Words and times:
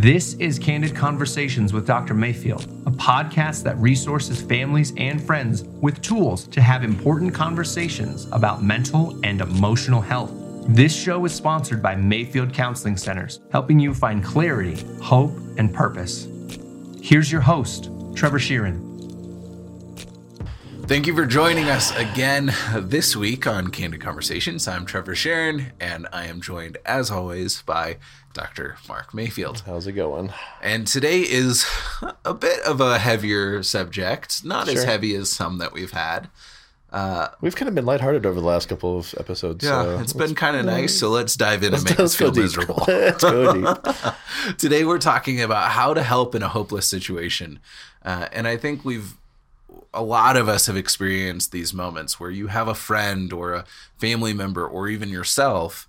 This 0.00 0.34
is 0.34 0.58
Candid 0.58 0.94
Conversations 0.94 1.72
with 1.72 1.86
Dr. 1.86 2.12
Mayfield, 2.12 2.64
a 2.84 2.90
podcast 2.90 3.62
that 3.62 3.78
resources 3.78 4.42
families 4.42 4.92
and 4.98 5.22
friends 5.22 5.64
with 5.80 6.02
tools 6.02 6.46
to 6.48 6.60
have 6.60 6.84
important 6.84 7.32
conversations 7.32 8.28
about 8.30 8.62
mental 8.62 9.18
and 9.24 9.40
emotional 9.40 10.02
health. 10.02 10.30
This 10.68 10.94
show 10.94 11.24
is 11.24 11.34
sponsored 11.34 11.82
by 11.82 11.96
Mayfield 11.96 12.52
Counseling 12.52 12.98
Centers, 12.98 13.40
helping 13.50 13.80
you 13.80 13.94
find 13.94 14.22
clarity, 14.22 14.84
hope, 15.00 15.34
and 15.56 15.72
purpose. 15.72 16.28
Here's 17.00 17.32
your 17.32 17.40
host, 17.40 17.88
Trevor 18.14 18.38
Sheeran. 18.38 18.85
Thank 20.86 21.08
you 21.08 21.16
for 21.16 21.26
joining 21.26 21.68
us 21.68 21.94
again 21.96 22.54
this 22.72 23.16
week 23.16 23.44
on 23.44 23.72
Candid 23.72 24.00
Conversations. 24.00 24.68
I'm 24.68 24.86
Trevor 24.86 25.16
Sharon, 25.16 25.72
and 25.80 26.06
I 26.12 26.26
am 26.26 26.40
joined, 26.40 26.78
as 26.86 27.10
always, 27.10 27.62
by 27.62 27.96
Dr. 28.32 28.76
Mark 28.86 29.12
Mayfield. 29.12 29.64
How's 29.66 29.88
it 29.88 29.92
going? 29.92 30.32
And 30.62 30.86
today 30.86 31.22
is 31.22 31.66
a 32.24 32.32
bit 32.32 32.60
of 32.60 32.80
a 32.80 33.00
heavier 33.00 33.64
subject, 33.64 34.44
not 34.44 34.68
as 34.68 34.84
heavy 34.84 35.16
as 35.16 35.28
some 35.28 35.58
that 35.58 35.72
we've 35.72 35.90
had. 35.90 36.28
We've 37.40 37.56
kind 37.56 37.68
of 37.68 37.74
been 37.74 37.84
lighthearted 37.84 38.24
over 38.24 38.40
the 38.40 38.46
last 38.46 38.68
couple 38.68 38.96
of 38.96 39.12
episodes. 39.18 39.64
Yeah, 39.64 39.82
so 39.82 39.98
it's 39.98 40.12
been 40.12 40.36
kind 40.36 40.56
of 40.56 40.66
nice, 40.66 40.96
so 40.96 41.10
let's 41.10 41.34
dive 41.34 41.64
in 41.64 41.74
and 41.74 41.82
make 41.82 41.98
let's 41.98 42.14
feel 42.14 42.30
deep. 42.30 42.44
miserable. 42.44 42.84
let's 42.88 43.24
go 43.24 43.74
deep. 43.74 43.84
Today 44.56 44.84
we're 44.84 44.98
talking 44.98 45.42
about 45.42 45.72
how 45.72 45.94
to 45.94 46.02
help 46.04 46.36
in 46.36 46.44
a 46.44 46.48
hopeless 46.48 46.86
situation. 46.86 47.58
Uh, 48.04 48.28
and 48.32 48.46
I 48.46 48.56
think 48.56 48.84
we've 48.84 49.16
a 49.92 50.02
lot 50.02 50.36
of 50.36 50.48
us 50.48 50.66
have 50.66 50.76
experienced 50.76 51.52
these 51.52 51.72
moments 51.72 52.20
where 52.20 52.30
you 52.30 52.48
have 52.48 52.68
a 52.68 52.74
friend 52.74 53.32
or 53.32 53.52
a 53.52 53.64
family 53.98 54.32
member 54.32 54.66
or 54.66 54.88
even 54.88 55.08
yourself 55.08 55.88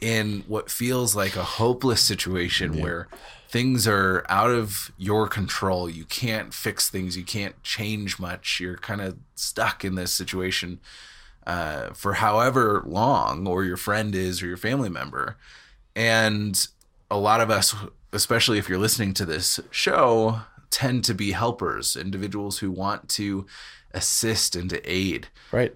in 0.00 0.44
what 0.46 0.70
feels 0.70 1.14
like 1.14 1.36
a 1.36 1.42
hopeless 1.42 2.00
situation 2.00 2.80
where 2.80 3.08
things 3.48 3.86
are 3.86 4.24
out 4.28 4.50
of 4.50 4.92
your 4.96 5.26
control. 5.26 5.90
You 5.90 6.04
can't 6.04 6.54
fix 6.54 6.88
things, 6.88 7.16
you 7.16 7.24
can't 7.24 7.60
change 7.62 8.18
much. 8.18 8.60
You're 8.60 8.76
kind 8.76 9.00
of 9.00 9.18
stuck 9.34 9.84
in 9.84 9.96
this 9.96 10.12
situation 10.12 10.80
uh, 11.46 11.90
for 11.90 12.14
however 12.14 12.82
long, 12.86 13.46
or 13.46 13.64
your 13.64 13.76
friend 13.76 14.14
is, 14.14 14.42
or 14.42 14.46
your 14.46 14.56
family 14.56 14.88
member. 14.88 15.36
And 15.96 16.66
a 17.10 17.18
lot 17.18 17.40
of 17.40 17.50
us, 17.50 17.74
especially 18.12 18.58
if 18.58 18.68
you're 18.68 18.78
listening 18.78 19.14
to 19.14 19.26
this 19.26 19.58
show, 19.70 20.42
tend 20.70 21.04
to 21.04 21.14
be 21.14 21.32
helpers, 21.32 21.96
individuals 21.96 22.58
who 22.58 22.70
want 22.70 23.08
to 23.10 23.46
assist 23.92 24.56
and 24.56 24.70
to 24.70 24.90
aid. 24.90 25.28
Right. 25.52 25.74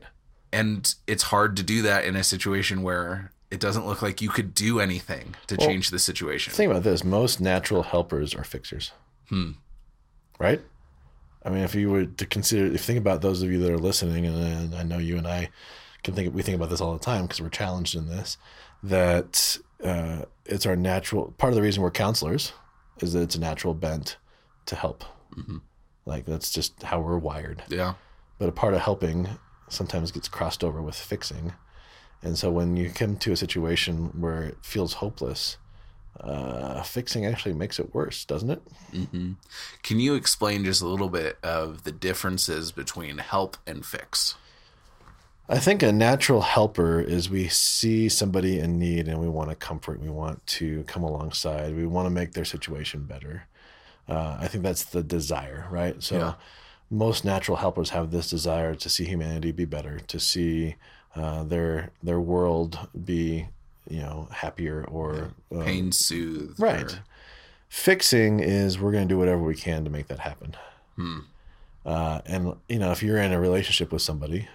And 0.52 0.94
it's 1.06 1.24
hard 1.24 1.56
to 1.56 1.62
do 1.62 1.82
that 1.82 2.04
in 2.04 2.14
a 2.14 2.22
situation 2.22 2.82
where 2.82 3.32
it 3.50 3.60
doesn't 3.60 3.86
look 3.86 4.02
like 4.02 4.22
you 4.22 4.28
could 4.28 4.54
do 4.54 4.80
anything 4.80 5.34
to 5.48 5.56
change 5.56 5.90
the 5.90 5.98
situation. 5.98 6.52
Think 6.52 6.70
about 6.70 6.84
this: 6.84 7.04
most 7.04 7.40
natural 7.40 7.82
helpers 7.82 8.34
are 8.34 8.44
fixers. 8.44 8.92
Hmm. 9.28 9.52
Right. 10.38 10.60
I 11.44 11.50
mean, 11.50 11.60
if 11.60 11.74
you 11.74 11.90
were 11.90 12.06
to 12.06 12.26
consider, 12.26 12.66
if 12.66 12.72
you 12.72 12.78
think 12.78 12.98
about 12.98 13.20
those 13.20 13.42
of 13.42 13.50
you 13.50 13.58
that 13.58 13.70
are 13.70 13.78
listening, 13.78 14.26
and, 14.26 14.36
and 14.36 14.74
I 14.74 14.82
know 14.82 14.98
you 14.98 15.18
and 15.18 15.26
I 15.26 15.50
can 16.02 16.14
think, 16.14 16.34
we 16.34 16.42
think 16.42 16.56
about 16.56 16.70
this 16.70 16.80
all 16.80 16.92
the 16.92 17.04
time 17.04 17.22
because 17.22 17.40
we're 17.40 17.48
challenged 17.50 17.94
in 17.94 18.06
this. 18.06 18.38
That 18.82 19.58
uh, 19.82 20.22
it's 20.46 20.66
our 20.66 20.76
natural 20.76 21.34
part 21.38 21.52
of 21.52 21.56
the 21.56 21.62
reason 21.62 21.82
we're 21.82 21.90
counselors 21.90 22.52
is 23.00 23.12
that 23.12 23.22
it's 23.22 23.34
a 23.34 23.40
natural 23.40 23.74
bent 23.74 24.16
to 24.66 24.76
help. 24.76 25.04
Like 26.06 26.26
that's 26.26 26.50
just 26.52 26.82
how 26.82 27.00
we're 27.00 27.18
wired. 27.18 27.62
yeah. 27.68 27.94
but 28.38 28.48
a 28.48 28.52
part 28.52 28.74
of 28.74 28.80
helping 28.80 29.28
sometimes 29.68 30.12
gets 30.12 30.28
crossed 30.28 30.62
over 30.62 30.80
with 30.82 30.94
fixing. 30.94 31.52
And 32.22 32.38
so 32.38 32.50
when 32.50 32.76
you 32.76 32.90
come 32.90 33.16
to 33.18 33.32
a 33.32 33.36
situation 33.36 34.20
where 34.20 34.42
it 34.42 34.58
feels 34.62 34.94
hopeless, 34.94 35.56
uh, 36.20 36.82
fixing 36.82 37.26
actually 37.26 37.54
makes 37.54 37.78
it 37.78 37.94
worse, 37.94 38.24
doesn't 38.24 38.50
it? 38.50 38.62
Can 39.82 40.00
you 40.00 40.14
explain 40.14 40.64
just 40.64 40.80
a 40.80 40.86
little 40.86 41.08
bit 41.08 41.38
of 41.42 41.82
the 41.84 41.92
differences 41.92 42.70
between 42.72 43.18
help 43.18 43.56
and 43.66 43.84
fix? 43.84 44.36
I 45.48 45.58
think 45.58 45.82
a 45.82 45.92
natural 45.92 46.40
helper 46.40 47.00
is 47.00 47.28
we 47.28 47.48
see 47.48 48.08
somebody 48.08 48.58
in 48.58 48.78
need 48.78 49.08
and 49.08 49.20
we 49.20 49.28
want 49.28 49.50
to 49.50 49.56
comfort, 49.56 50.00
we 50.00 50.08
want 50.08 50.46
to 50.46 50.84
come 50.84 51.02
alongside, 51.02 51.76
we 51.76 51.86
want 51.86 52.06
to 52.06 52.10
make 52.10 52.32
their 52.32 52.46
situation 52.46 53.04
better. 53.04 53.46
Uh, 54.08 54.36
I 54.40 54.48
think 54.48 54.62
that's 54.64 54.84
the 54.84 55.02
desire, 55.02 55.66
right? 55.70 56.02
So 56.02 56.16
Yeah. 56.18 56.34
most 56.90 57.24
natural 57.24 57.56
helpers 57.58 57.90
have 57.90 58.10
this 58.10 58.28
desire 58.30 58.74
to 58.74 58.88
see 58.88 59.04
humanity 59.04 59.50
be 59.52 59.64
better, 59.64 59.98
to 60.00 60.20
see 60.20 60.76
uh, 61.16 61.44
their 61.44 61.90
their 62.02 62.20
world 62.20 62.78
be, 63.04 63.46
you 63.88 64.00
know, 64.00 64.28
happier 64.32 64.84
or 64.84 65.32
uh, 65.54 65.64
Pain 65.64 65.92
soothed. 65.92 66.58
Right. 66.60 66.92
or- 66.92 67.04
Fixing 67.68 68.38
is 68.40 68.78
we're 68.78 68.92
going 68.92 69.08
to 69.08 69.12
do 69.14 69.18
whatever 69.18 69.42
we 69.42 69.54
can 69.56 69.84
to 69.84 69.90
make 69.90 70.06
that 70.08 70.20
happen. 70.20 70.54
Uh, 71.84 72.20
and 72.26 72.54
you 72.68 72.78
know, 72.78 72.92
if 72.92 73.02
you're 73.02 73.18
in 73.18 73.32
a 73.32 73.40
relationship 73.40 73.92
with 73.92 74.00
somebody, 74.02 74.48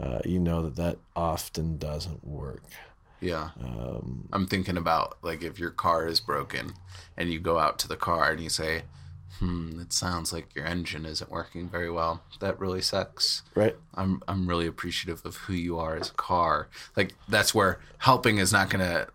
uh, 0.00 0.20
you 0.24 0.38
know 0.38 0.62
that 0.62 0.76
that 0.76 0.98
often 1.16 1.76
doesn't 1.78 2.24
work. 2.26 2.62
Yeah. 3.20 3.50
Um, 3.62 4.28
I'm 4.32 4.46
thinking 4.46 4.76
about 4.76 5.16
like 5.22 5.42
if 5.42 5.58
your 5.58 5.70
car 5.70 6.06
is 6.06 6.20
broken 6.20 6.74
and 7.16 7.32
you 7.32 7.40
go 7.40 7.58
out 7.58 7.78
to 7.80 7.88
the 7.88 7.96
car 7.96 8.30
and 8.32 8.40
you 8.42 8.50
say, 8.50 8.82
hmm, 9.38 9.80
it 9.80 9.92
sounds 9.92 10.32
like 10.32 10.54
your 10.54 10.66
engine 10.66 11.06
isn't 11.06 11.30
working 11.30 11.68
very 11.68 11.90
well. 11.90 12.22
That 12.40 12.60
really 12.60 12.82
sucks. 12.82 13.42
Right. 13.54 13.76
I'm 13.94 14.22
I'm 14.28 14.46
really 14.46 14.66
appreciative 14.66 15.24
of 15.24 15.36
who 15.36 15.54
you 15.54 15.78
are 15.78 15.96
as 15.96 16.10
a 16.10 16.14
car. 16.14 16.68
Like 16.96 17.14
that's 17.28 17.54
where 17.54 17.80
helping 17.98 18.38
is 18.38 18.52
not 18.52 18.68
gonna 18.70 19.06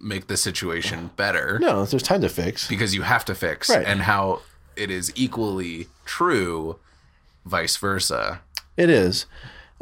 make 0.00 0.26
the 0.26 0.36
situation 0.36 1.10
better 1.16 1.58
No, 1.60 1.84
there's 1.84 2.02
time 2.02 2.22
to 2.22 2.28
fix. 2.28 2.66
because 2.66 2.92
you 2.92 3.02
have 3.02 3.24
to 3.26 3.34
fix 3.36 3.70
Right. 3.70 3.86
and 3.86 4.00
how 4.02 4.40
it 4.74 4.90
is 4.90 5.12
equally 5.14 5.86
true 6.04 6.78
vice 7.44 7.76
versa. 7.76 8.40
It 8.76 8.88
is. 8.90 9.26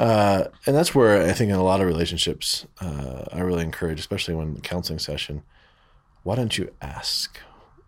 Uh, 0.01 0.49
and 0.67 0.75
that's 0.75 0.95
where 0.95 1.23
I 1.23 1.33
think 1.33 1.51
in 1.51 1.57
a 1.57 1.63
lot 1.63 1.81
of 1.81 1.87
relationships, 1.87 2.67
uh, 2.81 3.25
I 3.33 3.41
really 3.41 3.63
encourage, 3.63 4.01
especially 4.01 4.35
when 4.35 4.61
counseling 4.63 4.99
session, 4.99 5.43
why 6.23 6.37
don't 6.37 6.57
you 6.57 6.73
ask? 6.81 7.39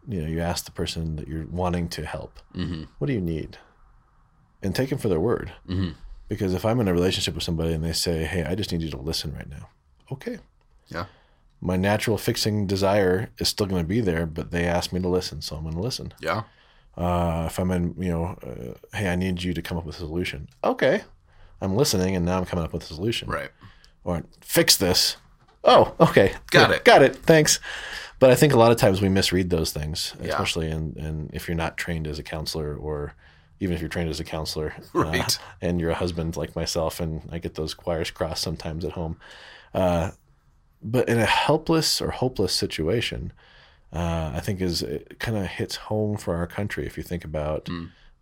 You 0.06 0.20
know, 0.22 0.28
you 0.28 0.40
ask 0.40 0.64
the 0.66 0.72
person 0.72 1.16
that 1.16 1.26
you're 1.26 1.46
wanting 1.46 1.88
to 1.90 2.04
help, 2.04 2.38
what 2.98 3.06
do 3.06 3.12
you 3.12 3.20
need? 3.20 3.56
And 4.62 4.74
take 4.74 4.90
them 4.90 4.98
for 4.98 5.08
their 5.08 5.20
word. 5.20 5.52
Because 6.28 6.54
if 6.54 6.64
I'm 6.64 6.80
in 6.80 6.88
a 6.88 6.92
relationship 6.92 7.34
with 7.34 7.44
somebody 7.44 7.72
and 7.72 7.82
they 7.84 7.92
say, 7.92 8.24
hey, 8.24 8.44
I 8.44 8.54
just 8.54 8.72
need 8.72 8.82
you 8.82 8.90
to 8.90 8.96
listen 8.98 9.34
right 9.34 9.48
now. 9.48 9.68
Okay. 10.10 10.38
Yeah. 10.88 11.06
My 11.60 11.76
natural 11.76 12.18
fixing 12.18 12.66
desire 12.66 13.30
is 13.38 13.48
still 13.48 13.66
going 13.66 13.82
to 13.82 13.88
be 13.88 14.00
there, 14.00 14.26
but 14.26 14.50
they 14.50 14.64
asked 14.64 14.92
me 14.92 15.00
to 15.00 15.08
listen, 15.08 15.40
so 15.42 15.56
I'm 15.56 15.62
going 15.62 15.74
to 15.76 15.80
listen. 15.80 16.12
Yeah. 16.20 16.42
Uh, 16.96 17.44
if 17.46 17.58
I'm 17.58 17.70
in, 17.70 17.94
you 17.98 18.10
know, 18.10 18.24
uh, 18.42 18.96
hey, 18.96 19.08
I 19.08 19.16
need 19.16 19.42
you 19.42 19.54
to 19.54 19.62
come 19.62 19.78
up 19.78 19.84
with 19.86 19.96
a 19.96 20.00
solution. 20.00 20.48
Okay. 20.62 21.02
I'm 21.62 21.76
listening 21.76 22.16
and 22.16 22.24
now 22.26 22.38
I'm 22.38 22.44
coming 22.44 22.64
up 22.64 22.72
with 22.72 22.82
a 22.90 22.94
solution. 22.94 23.28
Right. 23.30 23.50
Or 24.04 24.22
fix 24.40 24.76
this. 24.76 25.16
Oh, 25.64 25.94
okay. 26.00 26.34
Got 26.50 26.70
Yeah, 26.70 26.76
it. 26.76 26.84
Got 26.84 27.02
it. 27.02 27.16
Thanks. 27.16 27.60
But 28.18 28.30
I 28.30 28.34
think 28.34 28.52
a 28.52 28.58
lot 28.58 28.70
of 28.72 28.76
times 28.78 29.00
we 29.00 29.08
misread 29.08 29.50
those 29.50 29.72
things, 29.72 30.14
Yeah. 30.20 30.30
especially 30.30 30.70
in, 30.70 30.94
in 30.96 31.30
if 31.32 31.48
you're 31.48 31.56
not 31.56 31.76
trained 31.76 32.06
as 32.06 32.18
a 32.18 32.22
counselor 32.22 32.74
or 32.76 33.14
even 33.60 33.74
if 33.74 33.80
you're 33.80 33.88
trained 33.88 34.10
as 34.10 34.18
a 34.20 34.24
counselor 34.24 34.74
uh, 34.94 34.98
Right. 34.98 35.38
and 35.60 35.80
you're 35.80 35.90
a 35.90 35.94
husband 35.94 36.36
like 36.36 36.56
myself 36.56 36.98
and 37.00 37.22
I 37.30 37.38
get 37.38 37.54
those 37.54 37.76
wires 37.86 38.10
crossed 38.10 38.42
sometimes 38.42 38.84
at 38.84 38.92
home. 38.92 39.16
Uh, 39.72 40.10
but 40.82 41.08
in 41.08 41.18
a 41.18 41.26
helpless 41.26 42.00
or 42.00 42.10
hopeless 42.10 42.52
situation, 42.52 43.32
uh, 43.92 44.32
I 44.34 44.40
think 44.40 44.60
is 44.60 44.82
it 44.82 45.20
kind 45.20 45.36
of 45.36 45.46
hits 45.46 45.76
home 45.76 46.16
for 46.16 46.34
our 46.34 46.46
country. 46.48 46.86
If 46.86 46.96
you 46.96 47.04
think 47.04 47.24
about 47.24 47.68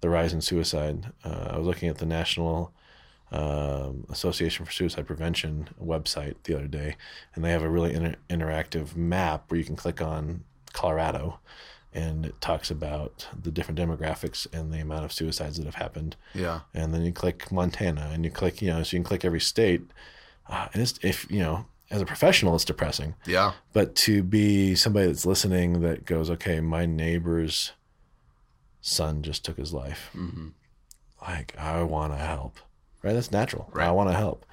the 0.03 0.11
rise 0.11 0.33
in 0.35 0.43
suicide, 0.43 1.07
uh, 1.25 1.49
I 1.53 1.57
was 1.59 1.67
looking 1.67 1.89
at 1.89 1.99
the 1.99 2.07
National 2.07 2.73
um, 3.33 4.07
Association 4.11 4.65
for 4.67 4.73
Suicide 4.73 5.07
Prevention 5.07 5.69
website 5.83 6.35
the 6.45 6.55
other 6.57 6.67
day, 6.67 6.97
and 7.35 7.45
they 7.45 7.51
have 7.53 7.63
a 7.63 7.69
really 7.71 7.95
inter- 7.95 8.17
interactive 8.29 8.97
map 8.97 9.51
where 9.51 9.59
you 9.59 9.65
can 9.65 9.77
click 9.77 10.01
on 10.03 10.43
Colorado, 10.73 11.39
and 11.93 12.25
it 12.27 12.41
talks 12.41 12.71
about 12.71 13.29
the 13.41 13.51
different 13.51 13.79
demographics 13.79 14.47
and 14.53 14.73
the 14.73 14.79
amount 14.81 15.05
of 15.05 15.13
suicides 15.13 15.57
that 15.59 15.67
have 15.67 15.75
happened 15.77 16.17
Yeah. 16.35 16.61
and 16.75 16.93
then 16.95 17.03
you 17.03 17.13
click 17.13 17.51
Montana, 17.53 18.11
and 18.13 18.25
you 18.25 18.31
click, 18.31 18.61
you 18.63 18.69
know, 18.69 18.83
so 18.83 18.97
you 18.97 19.01
can 19.03 19.09
click 19.09 19.25
every 19.25 19.41
state. 19.41 19.83
Uh, 20.49 20.69
and 20.73 20.83
it's 20.83 20.99
if 21.03 21.31
you 21.31 21.39
know, 21.41 21.67
as 21.91 22.01
a 22.03 22.07
professional, 22.07 22.55
it's 22.57 22.65
depressing. 22.65 23.15
Yeah. 23.27 23.53
But 23.73 23.95
to 24.07 24.23
be 24.23 24.75
somebody 24.75 25.07
that's 25.07 25.27
listening 25.27 25.81
that 25.83 26.05
goes, 26.05 26.31
okay, 26.31 26.61
my 26.61 26.87
neighbor's 26.87 27.73
son 28.81 29.23
just 29.23 29.45
took 29.45 29.57
his 29.59 29.73
life. 29.73 30.11
Like 31.21 31.57
I 31.59 31.83
want 31.83 32.13
to 32.13 32.19
help, 32.19 32.59
right? 33.03 33.13
That's 33.13 33.31
natural. 33.33 33.69
Right. 33.73 33.89
I 33.89 33.91
want 33.93 34.11
to 34.11 34.17
help. 34.17 34.45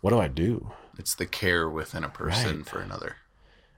What 0.00 0.10
do 0.10 0.18
I 0.18 0.28
do? 0.28 0.70
It's 0.98 1.14
the 1.14 1.26
care 1.26 1.68
within 1.68 2.04
a 2.04 2.08
person 2.08 2.58
Right. 2.58 2.66
for 2.68 2.80
another. 2.80 3.16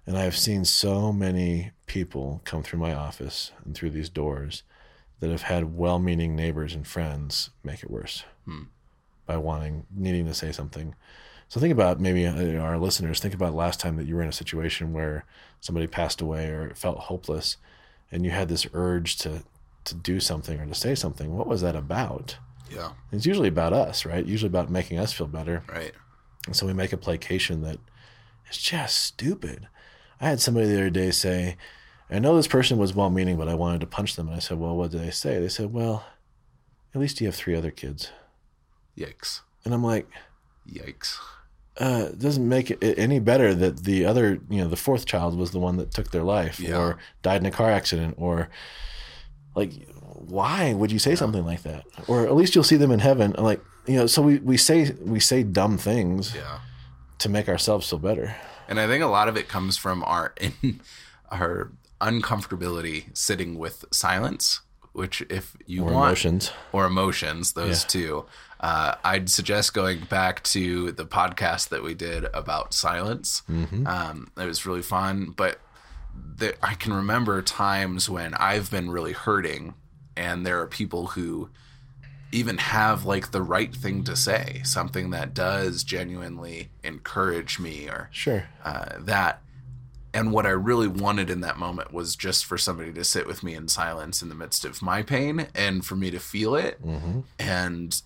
And 0.06 0.18
I've 0.18 0.36
seen 0.36 0.64
so 0.64 1.12
many 1.12 1.70
people 1.86 2.40
come 2.44 2.62
through 2.62 2.78
my 2.80 2.92
office 2.94 3.52
and 3.64 3.74
through 3.74 3.90
these 3.90 4.08
doors 4.08 4.62
that 5.20 5.30
have 5.30 5.42
had 5.42 5.76
well 5.76 5.98
meaning 5.98 6.34
neighbors 6.36 6.74
and 6.74 6.86
friends 6.86 7.50
make 7.62 7.82
it 7.82 7.90
worse 7.90 8.24
by 9.26 9.36
wanting, 9.38 9.86
needing 9.94 10.26
to 10.26 10.34
say 10.34 10.52
something. 10.52 10.94
So 11.48 11.60
think 11.60 11.72
about 11.72 12.00
maybe 12.00 12.26
uh, 12.26 12.58
our 12.60 12.78
listeners, 12.78 13.20
think 13.20 13.32
about 13.34 13.54
last 13.54 13.80
time 13.80 13.96
that 13.96 14.06
you 14.06 14.16
were 14.16 14.22
in 14.22 14.28
a 14.28 14.32
situation 14.32 14.92
where 14.92 15.24
somebody 15.60 15.86
passed 15.86 16.20
away 16.20 16.48
or 16.48 16.66
it 16.66 16.76
felt 16.76 16.98
hopeless 16.98 17.56
and 18.12 18.24
you 18.24 18.30
had 18.30 18.48
this 18.48 18.66
urge 18.74 19.16
to 19.18 19.44
to 19.84 19.94
do 19.94 20.18
something 20.18 20.58
or 20.60 20.66
to 20.66 20.74
say 20.74 20.94
something, 20.94 21.36
what 21.36 21.46
was 21.46 21.60
that 21.60 21.76
about? 21.76 22.38
Yeah. 22.70 22.92
It's 23.12 23.26
usually 23.26 23.48
about 23.48 23.72
us, 23.72 24.04
right? 24.04 24.24
Usually 24.24 24.48
about 24.48 24.70
making 24.70 24.98
us 24.98 25.12
feel 25.12 25.26
better. 25.26 25.62
Right. 25.68 25.92
And 26.46 26.54
so 26.56 26.66
we 26.66 26.72
make 26.72 26.92
a 26.92 26.96
placation 26.96 27.62
that 27.62 27.78
is 28.50 28.58
just 28.58 28.96
stupid. 28.96 29.68
I 30.20 30.28
had 30.28 30.40
somebody 30.40 30.66
the 30.68 30.74
other 30.76 30.90
day 30.90 31.10
say, 31.10 31.56
I 32.10 32.18
know 32.18 32.36
this 32.36 32.46
person 32.46 32.78
was 32.78 32.94
well 32.94 33.10
meaning, 33.10 33.36
but 33.36 33.48
I 33.48 33.54
wanted 33.54 33.80
to 33.80 33.86
punch 33.86 34.16
them. 34.16 34.28
And 34.28 34.36
I 34.36 34.40
said, 34.40 34.58
Well, 34.58 34.76
what 34.76 34.90
did 34.90 35.00
they 35.02 35.10
say? 35.10 35.40
They 35.40 35.48
said, 35.48 35.72
Well, 35.72 36.04
at 36.94 37.00
least 37.00 37.20
you 37.20 37.26
have 37.26 37.34
three 37.34 37.56
other 37.56 37.70
kids. 37.70 38.10
Yikes. 38.96 39.40
And 39.64 39.72
I'm 39.74 39.82
like, 39.82 40.06
Yikes. 40.70 41.16
uh, 41.80 42.08
it 42.12 42.18
doesn't 42.18 42.48
make 42.48 42.70
it 42.70 42.78
any 42.98 43.18
better 43.18 43.54
that 43.54 43.78
the 43.84 44.04
other, 44.04 44.38
you 44.48 44.58
know, 44.62 44.68
the 44.68 44.76
fourth 44.76 45.06
child 45.06 45.36
was 45.36 45.50
the 45.50 45.58
one 45.58 45.76
that 45.78 45.90
took 45.90 46.10
their 46.10 46.22
life 46.22 46.60
Yeah. 46.60 46.76
or 46.78 46.98
died 47.22 47.40
in 47.40 47.46
a 47.46 47.50
car 47.50 47.70
accident 47.70 48.14
or 48.18 48.48
like, 49.54 49.72
why 49.90 50.72
would 50.74 50.90
you 50.92 50.98
say 50.98 51.14
something 51.14 51.44
like 51.44 51.62
that? 51.62 51.84
Or 52.08 52.26
at 52.26 52.34
least 52.34 52.54
you'll 52.54 52.64
see 52.64 52.76
them 52.76 52.90
in 52.90 53.00
heaven. 53.00 53.34
Like, 53.38 53.60
you 53.86 53.96
know, 53.96 54.06
so 54.06 54.22
we, 54.22 54.38
we 54.38 54.56
say, 54.56 54.90
we 55.00 55.20
say 55.20 55.42
dumb 55.42 55.76
things 55.78 56.34
Yeah. 56.34 56.60
to 57.18 57.28
make 57.28 57.48
ourselves 57.48 57.88
feel 57.88 57.98
better. 57.98 58.34
And 58.68 58.80
I 58.80 58.86
think 58.86 59.04
a 59.04 59.06
lot 59.08 59.28
of 59.28 59.36
it 59.36 59.48
comes 59.48 59.76
from 59.76 60.02
our 60.04 60.32
in, 60.40 60.80
our 61.30 61.70
uncomfortability 62.00 63.14
sitting 63.16 63.58
with 63.58 63.84
silence, 63.90 64.60
which 64.92 65.22
if 65.28 65.56
you 65.66 65.82
Or 65.82 65.92
want 65.92 66.06
emotions. 66.06 66.52
or 66.72 66.86
emotions, 66.86 67.52
those 67.52 67.82
Yeah. 67.82 67.88
two, 67.88 68.24
uh, 68.60 68.94
I'd 69.04 69.28
suggest 69.28 69.74
going 69.74 70.00
back 70.08 70.42
to 70.44 70.92
the 70.92 71.04
podcast 71.04 71.68
that 71.68 71.82
we 71.82 71.94
did 71.94 72.24
about 72.32 72.72
silence. 72.72 73.42
Mm-hmm. 73.50 73.86
Um, 73.86 74.30
it 74.38 74.46
was 74.46 74.64
really 74.64 74.82
fun, 74.82 75.34
but 75.36 75.58
the, 76.36 76.54
I 76.64 76.74
can 76.74 76.92
remember 76.92 77.40
times 77.42 78.08
when 78.08 78.34
I've 78.34 78.70
been 78.70 78.90
really 78.90 79.12
hurting, 79.12 79.74
and 80.16 80.44
there 80.46 80.60
are 80.60 80.66
people 80.66 81.08
who 81.08 81.48
even 82.32 82.58
have 82.58 83.04
like 83.04 83.30
the 83.30 83.42
right 83.42 83.74
thing 83.74 84.02
to 84.04 84.16
say, 84.16 84.60
something 84.64 85.10
that 85.10 85.34
does 85.34 85.84
genuinely 85.84 86.68
encourage 86.82 87.58
me 87.60 87.88
or 87.88 88.08
Sure. 88.12 88.44
uh, 88.64 88.86
that. 88.98 89.40
And 90.12 90.30
what 90.32 90.46
I 90.46 90.50
really 90.50 90.86
wanted 90.88 91.28
in 91.30 91.40
that 91.40 91.58
moment 91.58 91.92
was 91.92 92.14
just 92.16 92.44
for 92.44 92.56
somebody 92.58 92.92
to 92.92 93.02
sit 93.04 93.26
with 93.26 93.42
me 93.42 93.54
in 93.54 93.66
silence 93.68 94.22
in 94.22 94.28
the 94.28 94.34
midst 94.36 94.64
of 94.64 94.80
my 94.82 95.02
pain 95.02 95.46
and 95.56 95.84
for 95.84 95.96
me 95.96 96.10
to 96.12 96.18
feel 96.20 96.54
it 96.54 96.80
and 97.38 98.00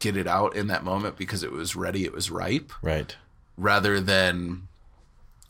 get 0.00 0.16
it 0.16 0.26
out 0.26 0.56
in 0.56 0.66
that 0.66 0.82
moment 0.82 1.16
because 1.16 1.42
it 1.44 1.52
was 1.52 1.76
ready, 1.76 2.04
it 2.04 2.12
was 2.12 2.28
ripe, 2.30 2.72
Right. 2.82 3.14
rather 3.56 4.00
than, 4.00 4.66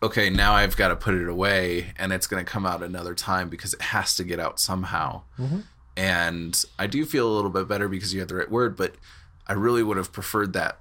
okay, 0.02 0.30
now 0.30 0.52
I've 0.54 0.76
got 0.76 0.88
to 0.88 0.96
put 0.96 1.14
it 1.14 1.28
away 1.28 1.92
and 1.98 2.12
it's 2.12 2.26
going 2.26 2.44
to 2.44 2.50
come 2.50 2.66
out 2.66 2.82
another 2.82 3.14
time 3.14 3.48
because 3.48 3.74
it 3.74 3.82
has 3.82 4.14
to 4.16 4.24
get 4.24 4.38
out 4.38 4.60
somehow. 4.60 5.22
And 5.96 6.62
I 6.78 6.86
do 6.86 7.04
feel 7.06 7.26
a 7.26 7.34
little 7.34 7.50
bit 7.50 7.66
better 7.68 7.88
because 7.88 8.12
you 8.12 8.20
had 8.20 8.28
the 8.28 8.34
right 8.34 8.50
word, 8.50 8.76
but 8.76 8.94
I 9.46 9.54
really 9.54 9.82
would 9.82 9.96
have 9.96 10.12
preferred 10.12 10.52
that 10.52 10.78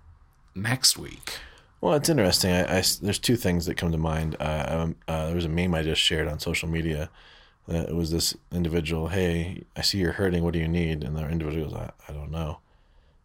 next 0.53 0.97
week. 0.97 1.39
Well, 1.81 1.93
it's 1.93 2.09
interesting. 2.09 2.51
I, 2.51 2.79
I 2.79 2.83
there's 3.01 3.19
two 3.19 3.35
things 3.35 3.65
that 3.67 3.75
come 3.75 3.91
to 3.91 3.97
mind. 3.97 4.35
Uh, 4.39 4.65
um, 4.67 4.95
uh, 5.07 5.27
there 5.27 5.35
was 5.35 5.45
a 5.45 5.49
meme 5.49 5.75
I 5.75 5.83
just 5.83 6.01
shared 6.01 6.27
on 6.27 6.39
social 6.39 6.67
media. 6.67 7.09
Uh, 7.69 7.85
it 7.87 7.95
was 7.95 8.11
this 8.11 8.35
individual, 8.51 9.09
"Hey, 9.09 9.63
I 9.75 9.81
see 9.81 9.99
you're 9.99 10.13
hurting. 10.13 10.43
What 10.43 10.53
do 10.53 10.59
you 10.59 10.67
need?" 10.67 11.03
And 11.03 11.15
the 11.15 11.27
individual 11.27 11.69
goes, 11.69 11.77
"I, 11.77 11.91
I 12.09 12.13
don't 12.13 12.31
know." 12.31 12.59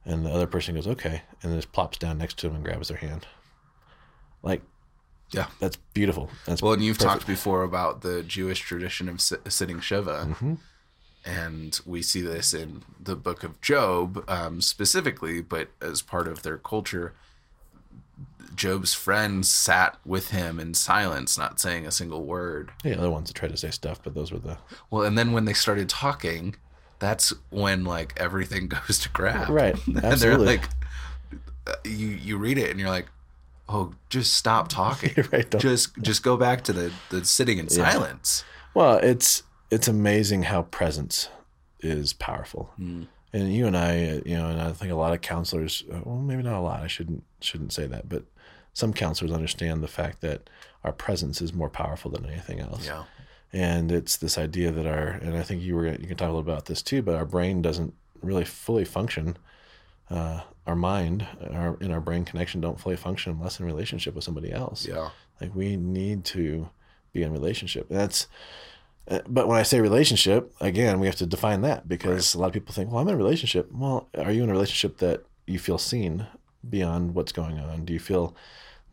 And 0.05 0.27
the 0.27 0.31
other 0.31 0.47
person 0.47 0.75
goes, 0.75 0.87
"Okay," 0.87 1.23
and 1.43 1.51
then 1.51 1.59
just 1.59 1.73
plops 1.73 1.99
down 1.99 2.19
next 2.19 2.39
to 2.39 2.49
him 2.49 2.57
and 2.57 2.65
grabs 2.65 2.89
their 2.89 2.99
hand. 2.99 3.27
Like, 4.43 4.63
Yeah. 5.33 5.47
that's 5.61 5.77
beautiful. 5.95 6.29
That's 6.47 6.61
Well, 6.63 6.73
and 6.73 6.83
you've 6.85 6.99
perfect. 6.99 7.13
talked 7.21 7.27
before 7.27 7.63
about 7.63 8.01
the 8.03 8.23
Jewish 8.23 8.61
tradition 8.61 9.09
of 9.09 9.21
si- 9.21 9.37
sitting 9.49 9.81
Shiva. 9.81 10.27
Mm-hmm. 10.31 10.55
And 11.25 11.79
we 11.85 12.01
see 12.03 12.23
this 12.23 12.55
in 12.55 12.83
the 12.99 13.15
book 13.15 13.45
of 13.45 13.61
Job 13.61 14.25
um, 14.29 14.61
specifically, 14.61 15.43
but 15.43 15.69
as 15.81 16.01
part 16.03 16.27
of 16.27 16.43
their 16.43 16.57
culture, 16.57 17.15
Job's 18.57 18.95
friends 18.95 19.49
sat 19.49 19.99
with 20.05 20.31
him 20.31 20.59
in 20.59 20.75
silence, 20.75 21.39
not 21.39 21.61
saying 21.61 21.87
a 21.87 21.91
single 21.91 22.25
word. 22.25 22.71
Yeah, 22.85 22.97
other 22.97 23.11
ones 23.11 23.29
that 23.29 23.35
tried 23.35 23.51
to 23.53 23.57
say 23.57 23.71
stuff, 23.71 24.03
but 24.03 24.15
those 24.15 24.33
were 24.33 24.39
the 24.39 24.59
Well, 24.91 25.03
and 25.05 25.17
then 25.17 25.33
when 25.33 25.45
they 25.45 25.53
started 25.53 25.89
talking, 25.89 26.57
that's 26.99 27.33
when 27.51 27.85
like 27.85 28.13
everything 28.19 28.69
goes 28.87 28.99
to 29.01 29.09
crap. 29.11 29.49
Right, 29.49 29.75
and 29.87 29.97
they're 29.97 30.13
absolutely. 30.13 30.47
like, 30.47 30.69
uh, 31.67 31.75
you 31.85 32.09
you 32.09 32.39
read 32.39 32.59
it 32.59 32.71
and 32.71 32.81
you're 32.81 32.89
like, 32.91 33.07
oh, 33.71 33.93
just 34.09 34.35
stop 34.35 34.69
talking. 34.69 35.13
Right, 35.33 35.51
just 35.59 35.97
just 36.01 36.23
go 36.23 36.37
back 36.37 36.65
to 36.65 36.73
the 36.73 36.93
the 37.11 37.25
sitting 37.25 37.59
in 37.59 37.69
silence. 37.69 38.45
Well, 38.75 38.97
it's 38.97 39.43
it's 39.71 39.89
amazing 39.89 40.45
how 40.45 40.63
presence 40.63 41.29
is 41.81 42.13
powerful. 42.13 42.73
And 43.33 43.55
you 43.55 43.67
and 43.67 43.77
I, 43.77 44.09
uh, 44.09 44.21
you 44.27 44.37
know, 44.37 44.49
and 44.49 44.61
I 44.61 44.73
think 44.73 44.91
a 44.91 44.97
lot 44.97 45.13
of 45.13 45.21
counselors, 45.21 45.85
uh, 45.93 46.01
well, 46.05 46.17
maybe 46.17 46.43
not 46.43 46.59
a 46.59 46.61
lot. 46.61 46.83
I 46.83 46.89
shouldn't 46.89 47.23
shouldn't 47.41 47.73
say 47.73 47.87
that, 47.87 48.09
but 48.09 48.25
some 48.73 48.93
counselors 48.93 49.33
understand 49.33 49.83
the 49.83 49.89
fact 49.89 50.21
that 50.21 50.51
our 50.85 50.93
presence 50.93 51.41
is 51.41 51.53
more 51.53 51.71
powerful 51.71 52.11
than 52.11 52.27
anything 52.27 52.61
else. 52.61 52.87
Yeah. 52.87 53.05
And 53.53 53.91
it's 53.91 54.17
this 54.17 54.39
idea 54.39 54.71
that 54.71 54.87
our, 54.87 55.09
and 55.09 55.37
I 55.37 55.43
think 55.43 55.63
you 55.63 55.75
were 55.77 55.87
you 55.87 56.07
can 56.07 56.17
talk 56.17 56.29
a 56.29 56.33
little 56.33 56.41
about 56.41 56.67
this 56.67 56.83
too, 56.83 57.03
but 57.03 57.15
our 57.15 57.25
brain 57.25 57.63
doesn't 57.63 57.95
really 58.23 58.45
fully 58.45 58.85
function. 58.85 59.37
Uh, 60.11 60.41
our 60.67 60.77
mind, 60.77 61.27
our 61.53 61.77
in 61.81 61.93
our 61.93 62.01
brain 62.01 62.25
connection, 62.25 62.61
don't 62.61 62.81
fully 62.81 62.97
function 62.97 63.33
unless 63.33 63.61
in 63.61 63.67
relationship 63.67 64.15
with 64.15 64.25
somebody 64.25 64.53
else. 64.53 64.87
Yeah. 64.87 65.11
Like 65.41 65.55
we 65.55 65.77
need 65.77 66.25
to 66.27 66.69
be 67.13 67.23
in 67.23 67.33
relationship. 67.33 67.89
And 67.91 67.99
that's 67.99 68.27
uh, 69.09 69.21
but 69.29 69.49
when 69.49 69.59
I 69.59 69.63
say 69.63 69.81
relationship, 69.81 70.55
again, 70.61 71.01
we 71.01 71.07
have 71.07 71.17
to 71.17 71.27
define 71.27 71.63
that 71.63 71.89
because 71.89 72.35
a 72.35 72.39
lot 72.39 72.47
of 72.47 72.53
people 72.53 72.73
think, 72.73 72.91
well, 72.91 73.01
I'm 73.01 73.09
in 73.09 73.15
a 73.15 73.19
relationship. 73.19 73.71
Well, 73.73 74.09
are 74.17 74.31
you 74.31 74.45
in 74.45 74.51
a 74.51 74.53
relationship 74.53 74.99
that 74.99 75.25
you 75.47 75.59
feel 75.59 75.79
seen 75.79 76.27
beyond 76.69 77.15
what's 77.15 77.33
going 77.33 77.59
on? 77.59 77.85
Do 77.85 77.93
you 77.93 77.99
feel 77.99 78.37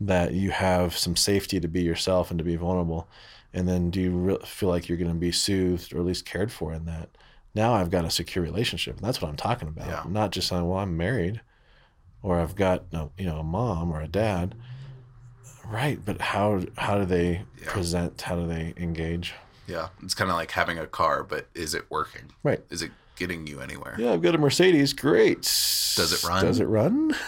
that 0.00 0.32
you 0.32 0.50
have 0.50 0.96
some 0.96 1.14
safety 1.14 1.60
to 1.60 1.68
be 1.68 1.82
yourself 1.82 2.30
and 2.30 2.38
to 2.38 2.44
be 2.44 2.56
vulnerable? 2.56 3.08
And 3.52 3.68
then 3.68 3.90
do 3.90 4.00
you 4.00 4.10
re- 4.10 4.38
feel 4.44 4.68
like 4.68 4.88
you're 4.88 4.98
going 4.98 5.12
to 5.12 5.16
be 5.16 5.32
soothed 5.32 5.94
or 5.94 5.98
at 5.98 6.06
least 6.06 6.26
cared 6.26 6.50
for 6.50 6.72
in 6.72 6.84
that? 6.86 7.10
Now 7.54 7.74
I've 7.74 7.90
got 7.90 8.04
a 8.04 8.10
secure 8.10 8.44
relationship. 8.44 9.00
That's 9.00 9.20
what 9.20 9.28
I'm 9.28 9.36
talking 9.36 9.68
about. 9.68 9.88
Yeah. 9.88 10.02
Not 10.08 10.30
just 10.30 10.48
saying, 10.48 10.68
well, 10.68 10.78
I'm 10.78 10.96
married 10.96 11.40
or 12.22 12.40
I've 12.40 12.54
got 12.54 12.84
a, 12.92 13.08
you 13.16 13.26
know 13.26 13.38
a 13.38 13.44
mom 13.44 13.92
or 13.92 14.00
a 14.00 14.08
dad. 14.08 14.54
Right, 15.66 15.98
but 16.02 16.20
how 16.20 16.62
how 16.76 16.98
do 16.98 17.04
they 17.04 17.42
present? 17.66 18.22
How 18.22 18.36
do 18.36 18.46
they 18.46 18.74
engage? 18.76 19.34
Yeah. 19.66 19.88
It's 20.02 20.14
kind 20.14 20.30
of 20.30 20.36
like 20.36 20.52
having 20.52 20.78
a 20.78 20.86
car, 20.86 21.22
but 21.22 21.46
is 21.54 21.74
it 21.74 21.90
working? 21.90 22.30
Right. 22.42 22.62
Is 22.70 22.80
it 22.80 22.90
getting 23.16 23.46
you 23.46 23.60
anywhere? 23.60 23.94
Yeah, 23.98 24.12
I've 24.12 24.22
got 24.22 24.34
a 24.34 24.38
Mercedes. 24.38 24.94
Great. 24.94 25.42
Does 25.42 26.12
it 26.12 26.26
run? 26.26 26.44
Does 26.44 26.60
it 26.60 26.66
run? 26.66 27.14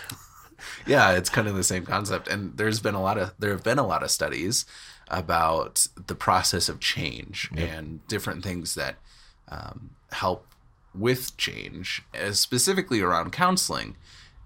yeah 0.86 1.12
it's 1.12 1.30
kind 1.30 1.48
of 1.48 1.54
the 1.54 1.64
same 1.64 1.84
concept 1.84 2.28
and 2.28 2.56
there's 2.56 2.80
been 2.80 2.94
a 2.94 3.02
lot 3.02 3.18
of 3.18 3.32
there 3.38 3.50
have 3.50 3.62
been 3.62 3.78
a 3.78 3.86
lot 3.86 4.02
of 4.02 4.10
studies 4.10 4.66
about 5.08 5.86
the 6.06 6.14
process 6.14 6.68
of 6.68 6.78
change 6.80 7.50
and 7.56 8.06
different 8.06 8.44
things 8.44 8.74
that 8.74 8.96
um, 9.50 9.90
help 10.12 10.46
with 10.94 11.36
change 11.36 12.02
uh, 12.20 12.32
specifically 12.32 13.00
around 13.00 13.30
counseling 13.32 13.96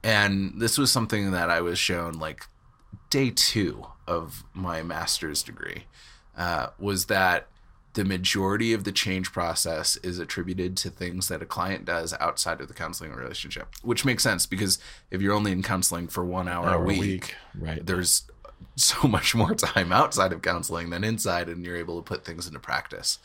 and 0.03 0.61
this 0.61 0.77
was 0.77 0.91
something 0.91 1.31
that 1.31 1.51
i 1.51 1.61
was 1.61 1.79
shown 1.79 2.13
like 2.13 2.47
day 3.11 3.31
two 3.31 3.87
of 4.07 4.45
my 4.53 4.83
master's 4.83 5.43
degree 5.43 5.85
uh, 6.37 6.69
was 6.79 7.07
that 7.07 7.47
the 7.95 8.05
majority 8.05 8.73
of 8.73 8.85
the 8.85 8.93
change 8.93 9.33
process 9.33 9.97
is 9.99 10.19
attributed 10.19 10.77
to 10.77 10.91
things 10.91 11.29
that 11.29 11.41
a 11.41 11.47
client 11.47 11.85
does 11.85 12.13
outside 12.21 12.61
of 12.61 12.67
the 12.69 12.75
counseling 12.75 13.13
relationship, 13.13 13.69
which 13.83 14.05
makes 14.05 14.23
sense 14.23 14.47
because 14.47 14.79
if 15.11 15.23
you're 15.23 15.33
only 15.33 15.53
in 15.53 15.63
counseling 15.63 16.09
for 16.09 16.25
one 16.25 16.49
hour, 16.49 16.67
Hour 16.67 16.81
a 16.81 16.83
a 16.83 16.87
week, 16.87 17.01
week, 17.01 17.35
right. 17.57 17.87
there's 17.87 18.25
so 18.77 19.07
much 19.07 19.35
more 19.35 19.55
time 19.55 19.93
outside 19.93 20.33
of 20.33 20.43
counseling 20.43 20.91
than 20.91 21.05
inside, 21.05 21.49
and 21.49 21.65
you're 21.65 21.77
able 21.77 21.97
to 21.97 22.03
put 22.03 22.25
things 22.25 22.47
into 22.47 22.59
practice. 22.59 23.19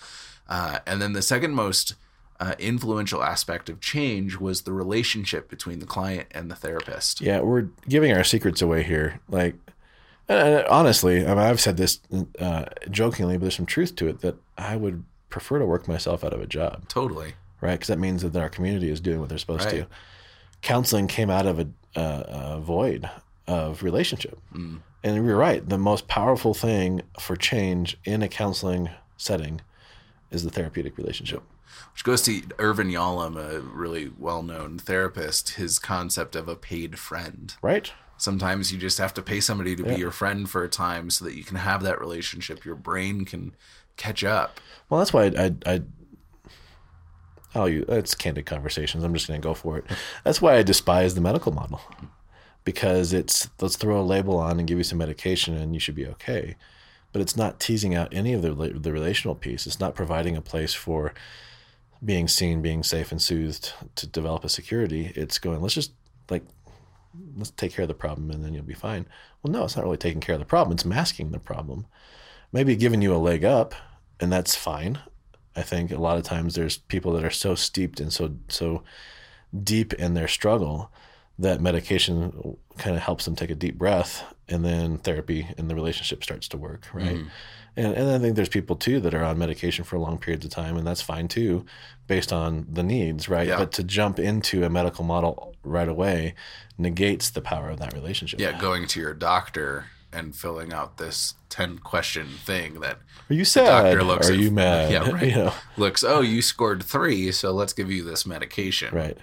Uh, 0.49 0.79
and 0.85 1.01
then 1.01 1.13
the 1.13 1.21
second 1.21 1.53
most 1.53 1.93
uh, 2.41 2.55
influential 2.59 3.23
aspect 3.23 3.69
of 3.69 3.79
change 3.79 4.37
was 4.37 4.63
the 4.63 4.73
relationship 4.73 5.49
between 5.49 5.79
the 5.79 5.85
client 5.85 6.27
and 6.31 6.49
the 6.51 6.55
therapist. 6.55 7.21
Yeah, 7.21 7.39
we're 7.41 7.67
giving 7.87 8.11
our 8.11 8.23
secrets 8.25 8.61
away 8.61 8.83
here. 8.83 9.19
Like, 9.29 9.55
honestly, 10.29 11.25
I 11.25 11.29
mean, 11.29 11.37
I've 11.39 11.59
said 11.59 11.77
this 11.77 11.99
uh, 12.39 12.65
jokingly, 12.89 13.37
but 13.37 13.41
there's 13.41 13.55
some 13.55 13.65
truth 13.65 13.95
to 13.97 14.07
it 14.07 14.21
that 14.21 14.35
I 14.57 14.75
would 14.75 15.03
prefer 15.29 15.59
to 15.59 15.65
work 15.65 15.87
myself 15.87 16.23
out 16.23 16.33
of 16.33 16.41
a 16.41 16.47
job, 16.47 16.87
Totally. 16.87 17.33
right? 17.61 17.73
Because 17.73 17.87
that 17.87 17.99
means 17.99 18.21
that 18.23 18.35
our 18.35 18.49
community 18.49 18.89
is 18.89 18.99
doing 18.99 19.19
what 19.19 19.29
they're 19.29 19.37
supposed 19.37 19.65
Right. 19.65 19.81
to. 19.81 19.87
Counseling 20.61 21.07
came 21.07 21.29
out 21.29 21.45
of 21.45 21.59
a, 21.59 21.67
uh, 21.95 22.23
a 22.57 22.59
void 22.59 23.09
of 23.47 23.83
relationship. 23.83 24.37
Mm. 24.53 24.79
And 25.03 25.15
you're 25.25 25.37
right. 25.37 25.67
The 25.67 25.77
most 25.77 26.07
powerful 26.07 26.53
thing 26.53 27.01
for 27.19 27.35
change 27.35 27.97
in 28.03 28.21
a 28.21 28.27
counseling 28.27 28.89
setting 29.17 29.61
is 30.31 30.43
the 30.43 30.49
therapeutic 30.49 30.97
relationship. 30.97 31.43
Which 31.93 32.03
goes 32.03 32.21
to 32.23 32.41
Irvin 32.57 32.89
Yalom, 32.89 33.37
a 33.37 33.59
really 33.59 34.11
well 34.17 34.43
known 34.43 34.79
therapist, 34.79 35.51
his 35.51 35.79
concept 35.79 36.35
of 36.35 36.47
a 36.47 36.55
paid 36.55 36.97
friend. 36.97 37.53
Right? 37.61 37.91
Sometimes 38.17 38.73
you 38.73 38.77
just 38.77 38.97
have 38.97 39.13
to 39.13 39.21
pay 39.21 39.39
somebody 39.39 39.77
to 39.77 39.83
be 39.83 39.95
your 39.95 40.11
friend 40.11 40.49
for 40.49 40.63
a 40.63 40.69
time 40.69 41.09
so 41.09 41.23
that 41.23 41.35
you 41.35 41.43
can 41.43 41.55
have 41.55 41.83
that 41.83 42.01
relationship. 42.01 42.65
Your 42.65 42.75
brain 42.75 43.23
can 43.23 43.55
catch 43.95 44.25
up. 44.25 44.59
Well, 44.89 44.99
that's 44.99 45.13
why 45.13 45.27
I, 45.27 45.45
I, 45.45 45.55
I 45.65 45.81
oh, 47.55 47.65
you, 47.65 47.85
it's 47.87 48.15
candid 48.15 48.45
conversations. 48.45 49.05
I'm 49.05 49.13
just 49.13 49.29
going 49.29 49.39
to 49.39 49.47
go 49.47 49.53
for 49.53 49.77
it. 49.77 49.85
That's 50.25 50.41
why 50.41 50.55
I 50.55 50.63
despise 50.63 51.15
the 51.15 51.21
medical 51.21 51.53
model 51.53 51.79
because 52.65 53.13
it's 53.13 53.49
let's 53.61 53.77
throw 53.77 53.99
a 53.99 54.03
label 54.03 54.37
on 54.37 54.59
and 54.59 54.67
give 54.67 54.77
you 54.77 54.83
some 54.83 54.97
medication 54.97 55.55
and 55.55 55.73
you 55.73 55.79
should 55.79 55.95
be 55.95 56.05
okay. 56.07 56.55
But 57.11 57.21
it's 57.21 57.35
not 57.35 57.59
teasing 57.59 57.95
out 57.95 58.13
any 58.13 58.33
of 58.33 58.41
the 58.41 58.53
the 58.53 58.93
relational 58.93 59.35
piece. 59.35 59.65
It's 59.65 59.79
not 59.79 59.95
providing 59.95 60.37
a 60.37 60.41
place 60.41 60.73
for 60.73 61.13
being 62.03 62.27
seen, 62.27 62.61
being 62.61 62.83
safe 62.83 63.11
and 63.11 63.21
soothed 63.21 63.73
to 63.95 64.07
develop 64.07 64.43
a 64.43 64.49
security. 64.49 65.11
It's 65.15 65.37
going, 65.37 65.61
let's 65.61 65.73
just 65.73 65.91
like 66.29 66.43
let's 67.35 67.51
take 67.51 67.73
care 67.73 67.83
of 67.83 67.89
the 67.89 67.93
problem 67.93 68.29
and 68.29 68.43
then 68.43 68.53
you'll 68.53 68.63
be 68.63 68.73
fine. 68.73 69.05
Well, 69.41 69.51
no, 69.51 69.63
it's 69.63 69.75
not 69.75 69.83
really 69.83 69.97
taking 69.97 70.21
care 70.21 70.35
of 70.35 70.39
the 70.39 70.45
problem. 70.45 70.73
It's 70.73 70.85
masking 70.85 71.31
the 71.31 71.39
problem. 71.39 71.87
Maybe 72.51 72.75
giving 72.75 73.01
you 73.01 73.13
a 73.13 73.17
leg 73.17 73.45
up, 73.45 73.75
and 74.19 74.31
that's 74.31 74.55
fine. 74.55 74.99
I 75.55 75.61
think 75.61 75.91
a 75.91 75.97
lot 75.97 76.17
of 76.17 76.23
times 76.23 76.55
there's 76.55 76.77
people 76.77 77.13
that 77.13 77.23
are 77.23 77.29
so 77.29 77.55
steeped 77.55 77.99
and 77.99 78.11
so 78.11 78.35
so 78.47 78.83
deep 79.63 79.93
in 79.93 80.13
their 80.13 80.27
struggle 80.27 80.91
that 81.37 81.61
medication 81.61 82.57
kind 82.77 82.95
of 82.95 83.01
helps 83.01 83.25
them 83.25 83.35
take 83.35 83.49
a 83.49 83.55
deep 83.55 83.77
breath 83.77 84.23
and 84.49 84.65
then 84.65 84.97
therapy 84.97 85.47
and 85.57 85.69
the 85.69 85.75
relationship 85.75 86.23
starts 86.23 86.47
to 86.47 86.57
work 86.57 86.87
right? 86.93 87.17
Mm. 87.17 87.27
and, 87.75 87.93
and 87.93 88.11
i 88.11 88.19
think 88.19 88.35
there's 88.35 88.49
people 88.49 88.75
too 88.75 88.99
that 88.99 89.13
are 89.13 89.23
on 89.23 89.37
medication 89.37 89.83
for 89.83 89.97
long 89.97 90.17
periods 90.17 90.45
of 90.45 90.51
time 90.51 90.77
and 90.77 90.85
that's 90.85 91.01
fine 91.01 91.27
too 91.27 91.65
based 92.07 92.33
on 92.33 92.65
the 92.69 92.83
needs 92.83 93.29
right? 93.29 93.47
Yeah. 93.47 93.57
but 93.57 93.71
to 93.73 93.83
jump 93.83 94.19
into 94.19 94.63
a 94.63 94.69
medical 94.69 95.03
model 95.05 95.55
right 95.63 95.87
away 95.87 96.33
negates 96.77 97.29
the 97.29 97.41
power 97.41 97.69
of 97.69 97.79
that 97.79 97.93
relationship. 97.93 98.39
Yeah 98.39 98.59
going 98.59 98.87
to 98.87 98.99
your 98.99 99.13
doctor 99.13 99.85
and 100.11 100.35
filling 100.35 100.73
out 100.73 100.97
this 100.97 101.35
10 101.49 101.79
question 101.79 102.27
thing 102.27 102.79
that 102.79 102.97
are 103.29 103.33
you 103.33 103.45
sad 103.45 103.83
doctor 103.83 104.03
looks 104.03 104.29
are 104.29 104.33
at, 104.33 104.39
you 104.39 104.49
mad? 104.51 104.91
Yeah 104.91 105.09
right. 105.11 105.23
you 105.23 105.35
know? 105.35 105.53
looks 105.77 106.03
oh 106.03 106.21
you 106.21 106.41
scored 106.41 106.83
three 106.83 107.31
so 107.31 107.51
let's 107.51 107.73
give 107.73 107.91
you 107.91 108.03
this 108.03 108.25
medication. 108.25 108.93
Right. 108.93 109.17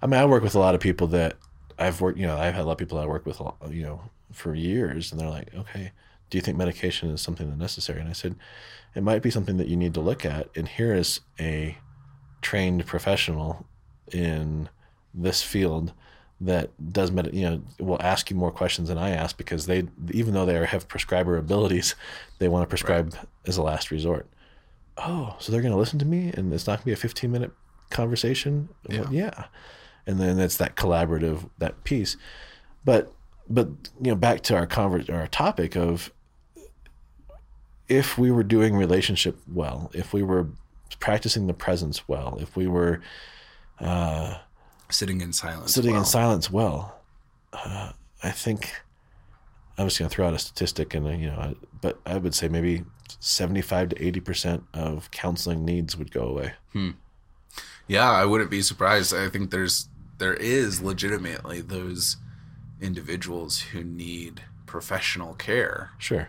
I 0.00 0.06
mean 0.06 0.18
i 0.18 0.24
work 0.24 0.42
with 0.42 0.54
a 0.54 0.58
lot 0.58 0.74
of 0.74 0.80
people 0.80 1.08
that 1.08 1.36
i've 1.78 2.00
worked 2.00 2.18
you 2.18 2.26
know 2.26 2.36
i've 2.36 2.54
had 2.54 2.62
a 2.62 2.64
lot 2.64 2.72
of 2.72 2.78
people 2.78 2.98
i 2.98 3.06
work 3.06 3.26
with 3.26 3.40
you 3.70 3.82
know 3.82 4.00
for 4.32 4.54
years 4.54 5.10
and 5.10 5.20
they're 5.20 5.28
like 5.28 5.54
okay 5.54 5.92
do 6.28 6.38
you 6.38 6.42
think 6.42 6.56
medication 6.56 7.10
is 7.10 7.20
something 7.20 7.48
that's 7.48 7.60
necessary 7.60 8.00
and 8.00 8.08
i 8.08 8.12
said 8.12 8.34
it 8.94 9.02
might 9.02 9.22
be 9.22 9.30
something 9.30 9.56
that 9.56 9.68
you 9.68 9.76
need 9.76 9.94
to 9.94 10.00
look 10.00 10.24
at 10.24 10.48
and 10.56 10.68
here 10.68 10.94
is 10.94 11.20
a 11.38 11.76
trained 12.42 12.86
professional 12.86 13.66
in 14.12 14.68
this 15.14 15.42
field 15.42 15.92
that 16.40 16.70
does 16.92 17.10
med- 17.10 17.34
you 17.34 17.42
know 17.42 17.62
will 17.78 18.00
ask 18.00 18.30
you 18.30 18.36
more 18.36 18.50
questions 18.50 18.88
than 18.88 18.96
I 18.96 19.10
ask 19.10 19.36
because 19.36 19.66
they 19.66 19.84
even 20.10 20.34
though 20.34 20.46
they 20.46 20.64
have 20.64 20.88
prescriber 20.88 21.36
abilities, 21.36 21.94
they 22.38 22.48
want 22.48 22.62
to 22.62 22.66
prescribe 22.68 23.12
right. 23.14 23.24
as 23.46 23.56
a 23.56 23.62
last 23.62 23.90
resort. 23.90 24.26
Oh, 24.96 25.36
so 25.38 25.52
they're 25.52 25.60
going 25.60 25.72
to 25.72 25.78
listen 25.78 25.98
to 25.98 26.04
me 26.04 26.32
and 26.34 26.52
it's 26.52 26.66
not 26.66 26.78
going 26.78 26.80
to 26.80 26.86
be 26.86 26.92
a 26.92 26.96
15 26.96 27.30
minute 27.30 27.52
conversation? 27.90 28.68
Yeah. 28.88 29.00
Well, 29.02 29.12
yeah. 29.12 29.44
And 30.06 30.18
then 30.18 30.38
it's 30.38 30.56
that 30.56 30.76
collaborative 30.76 31.48
that 31.58 31.84
piece. 31.84 32.16
But 32.84 33.12
but 33.50 33.66
you 34.00 34.10
know 34.10 34.14
back 34.14 34.40
to 34.42 34.54
our 34.54 34.66
conver- 34.66 35.12
our 35.12 35.26
topic 35.26 35.76
of 35.76 36.12
if 37.88 38.16
we 38.16 38.30
were 38.30 38.44
doing 38.44 38.76
relationship 38.76 39.36
well, 39.52 39.90
if 39.92 40.14
we 40.14 40.22
were 40.22 40.46
practicing 41.00 41.48
the 41.48 41.54
presence 41.54 42.08
well, 42.08 42.38
if 42.40 42.56
we 42.56 42.68
were 42.68 43.00
uh, 43.80 44.38
sitting 44.90 45.20
in 45.20 45.32
silence. 45.32 45.74
Sitting 45.74 45.92
well. 45.92 46.00
in 46.00 46.06
silence 46.06 46.50
well. 46.50 47.00
Uh, 47.52 47.90
I 48.22 48.30
think 48.30 48.72
I'm 49.76 49.86
just 49.86 49.98
going 49.98 50.08
to 50.08 50.14
throw 50.14 50.28
out 50.28 50.34
a 50.34 50.38
statistic, 50.38 50.94
and 50.94 51.06
uh, 51.06 51.10
you 51.10 51.26
know, 51.26 51.56
but 51.80 51.98
I 52.06 52.16
would 52.16 52.34
say 52.34 52.48
maybe 52.48 52.84
75 53.18 53.90
to 53.90 54.06
80 54.06 54.20
percent 54.20 54.64
of 54.72 55.10
counseling 55.10 55.64
needs 55.64 55.96
would 55.96 56.12
go 56.12 56.22
away. 56.22 56.52
Hmm. 56.72 56.90
Yeah, 57.88 58.08
I 58.08 58.24
wouldn't 58.24 58.50
be 58.50 58.62
surprised. 58.62 59.12
I 59.12 59.28
think 59.28 59.50
there's 59.50 59.88
there 60.18 60.34
is 60.34 60.80
legitimately 60.80 61.60
those 61.60 62.18
individuals 62.80 63.60
who 63.60 63.82
need 63.84 64.42
professional 64.66 65.34
care. 65.34 65.90
Sure. 65.98 66.28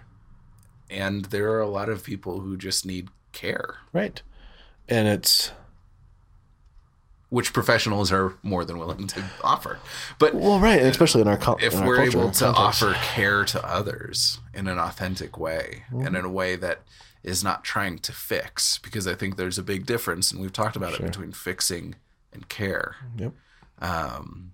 And 0.89 1.25
there 1.25 1.51
are 1.51 1.61
a 1.61 1.69
lot 1.69 1.89
of 1.89 2.03
people 2.03 2.41
who 2.41 2.57
just 2.57 2.85
need 2.85 3.09
care. 3.31 3.75
Right. 3.93 4.21
And 4.89 5.07
it's 5.07 5.51
which 7.29 7.53
professionals 7.53 8.11
are 8.11 8.35
more 8.43 8.65
than 8.65 8.77
willing 8.77 9.07
to 9.07 9.23
offer. 9.41 9.79
But 10.19 10.35
well, 10.35 10.59
right, 10.59 10.81
especially 10.81 11.21
in 11.21 11.29
our 11.29 11.37
co- 11.37 11.57
if 11.61 11.73
in 11.73 11.85
we're 11.85 11.99
our 11.99 12.03
able 12.03 12.29
to 12.31 12.45
context. 12.45 12.83
offer 12.83 12.93
care 13.13 13.45
to 13.45 13.65
others 13.65 14.39
in 14.53 14.67
an 14.67 14.77
authentic 14.77 15.37
way 15.37 15.83
mm-hmm. 15.87 16.05
and 16.05 16.17
in 16.17 16.25
a 16.25 16.29
way 16.29 16.57
that 16.57 16.81
is 17.23 17.41
not 17.41 17.63
trying 17.63 17.99
to 17.99 18.11
fix, 18.11 18.79
because 18.79 19.07
I 19.07 19.15
think 19.15 19.37
there's 19.37 19.57
a 19.57 19.63
big 19.63 19.85
difference, 19.85 20.31
and 20.31 20.41
we've 20.41 20.51
talked 20.51 20.75
about 20.75 20.93
sure. 20.95 21.05
it 21.05 21.09
between 21.09 21.31
fixing 21.31 21.95
and 22.33 22.49
care. 22.49 22.97
Yep. 23.15 23.33
Um, 23.79 24.51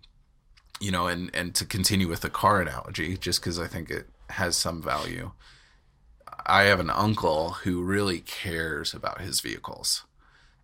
you 0.79 0.91
know, 0.91 1.07
and 1.07 1.29
and 1.33 1.55
to 1.55 1.65
continue 1.65 2.07
with 2.07 2.21
the 2.21 2.29
car 2.29 2.61
analogy, 2.61 3.17
just 3.17 3.41
because 3.41 3.59
I 3.59 3.67
think 3.67 3.89
it 3.89 4.07
has 4.31 4.55
some 4.55 4.81
value. 4.81 5.31
I 6.45 6.63
have 6.63 6.79
an 6.79 6.89
uncle 6.89 7.51
who 7.63 7.83
really 7.83 8.19
cares 8.21 8.93
about 8.93 9.21
his 9.21 9.41
vehicles. 9.41 10.05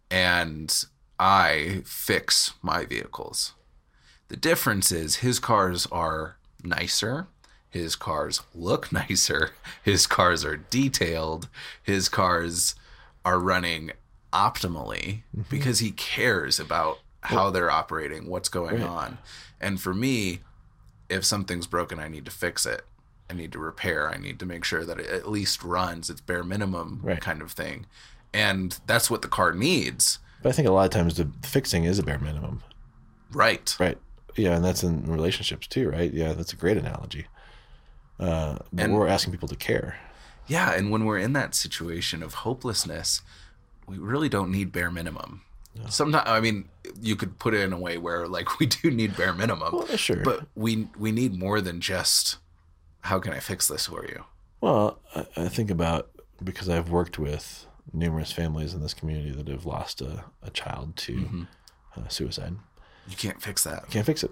And 0.10 0.74
I 1.20 1.82
fix 1.86 2.54
my 2.62 2.86
vehicles. 2.86 3.54
The 4.30 4.38
difference 4.38 4.92
is 4.92 5.18
his 5.18 5.40
cars 5.40 5.86
are 5.92 6.38
nicer. 6.64 7.28
His 7.70 7.96
cars 7.96 8.42
look 8.56 8.92
nicer. 8.92 9.52
His 9.84 10.08
cars 10.08 10.46
are 10.46 10.58
detailed. 10.58 11.50
His 11.82 12.08
cars 12.08 12.76
are 13.26 13.40
running 13.40 13.92
optimally 14.32 15.24
mm-hmm. 15.36 15.44
because 15.50 15.80
he 15.80 15.92
cares 15.92 16.60
about 16.60 17.00
how 17.24 17.50
they're 17.50 17.72
operating, 17.72 18.28
what's 18.28 18.50
going 18.50 18.82
right. 18.82 18.90
on. 18.90 19.18
And 19.60 19.80
for 19.80 19.94
me, 19.94 20.40
if 21.10 21.24
something's 21.24 21.68
broken, 21.68 22.00
I 22.00 22.08
need 22.08 22.26
to 22.26 22.32
fix 22.32 22.66
it. 22.66 22.84
I 23.30 23.34
need 23.34 23.52
to 23.54 23.60
repair. 23.60 24.10
I 24.10 24.18
need 24.18 24.40
to 24.40 24.46
make 24.46 24.64
sure 24.64 24.84
that 24.86 25.00
it 25.00 25.08
at 25.08 25.30
least 25.30 25.64
runs. 25.64 26.10
It's 26.10 26.22
bare 26.22 26.44
minimum 26.44 27.00
right. 27.02 27.22
kind 27.22 27.42
of 27.42 27.52
thing. 27.52 27.86
And 28.34 28.78
that's 28.86 29.10
what 29.10 29.22
the 29.22 29.28
car 29.28 29.54
needs. 29.54 30.20
But 30.42 30.50
I 30.50 30.52
think 30.52 30.68
a 30.68 30.72
lot 30.72 30.86
of 30.86 30.92
times 30.92 31.16
the 31.16 31.30
fixing 31.44 31.86
is 31.86 32.00
a 32.00 32.04
bare 32.04 32.20
minimum. 32.20 32.62
Right. 33.32 33.76
Right. 33.80 33.98
Yeah, 34.36 34.56
and 34.56 34.66
that's 34.66 34.84
in 34.84 35.06
relationships 35.06 35.68
too, 35.68 35.90
right? 35.90 36.12
Yeah, 36.12 36.34
that's 36.34 36.54
a 36.54 36.56
great 36.56 36.78
analogy. 36.78 37.28
Uh, 38.20 38.58
but 38.72 38.86
and, 38.86 38.94
we're 38.94 39.08
asking 39.08 39.32
people 39.32 39.48
to 39.48 39.56
care. 39.56 39.98
Yeah, 40.48 40.74
and 40.74 40.92
when 40.92 41.06
we're 41.06 41.20
in 41.20 41.34
that 41.34 41.56
situation 41.56 42.22
of 42.22 42.34
hopelessness, 42.36 43.22
we 43.88 43.98
really 43.98 44.30
don't 44.30 44.52
need 44.52 44.72
bare 44.72 44.92
minimum. 44.92 45.42
No. 45.76 45.86
Sometimes, 45.90 46.30
I 46.30 46.40
mean, 46.40 46.70
you 47.02 47.16
could 47.16 47.40
put 47.40 47.54
it 47.54 47.62
in 47.62 47.74
a 47.74 47.80
way 47.80 47.98
where 47.98 48.28
like 48.28 48.60
we 48.60 48.66
do 48.66 48.92
need 48.92 49.18
bare 49.18 49.34
minimum. 49.34 49.74
Well, 49.74 49.88
sure. 49.98 50.24
But 50.24 50.48
we 50.56 50.88
we 50.98 51.12
need 51.12 51.38
more 51.38 51.62
than 51.62 51.82
just 51.82 52.38
how 53.02 53.20
can 53.20 53.34
I 53.34 53.40
fix 53.40 53.68
this 53.68 53.88
for 53.88 54.06
you? 54.06 54.24
Well, 54.62 55.00
I, 55.16 55.26
I 55.36 55.48
think 55.50 55.70
about 55.70 56.10
because 56.44 56.70
I've 56.70 56.90
worked 56.90 57.20
with 57.20 57.66
numerous 57.92 58.32
families 58.32 58.74
in 58.74 58.82
this 58.82 58.94
community 58.94 59.32
that 59.32 59.48
have 59.48 59.66
lost 59.66 60.02
a, 60.02 60.26
a 60.42 60.50
child 60.50 60.96
to 60.96 61.16
mm-hmm. 61.16 61.44
uh, 61.98 62.08
suicide. 62.08 62.56
You 63.08 63.16
can't 63.16 63.42
fix 63.42 63.64
that. 63.64 63.84
You 63.88 63.92
can't 63.92 64.06
fix 64.06 64.24
it. 64.24 64.32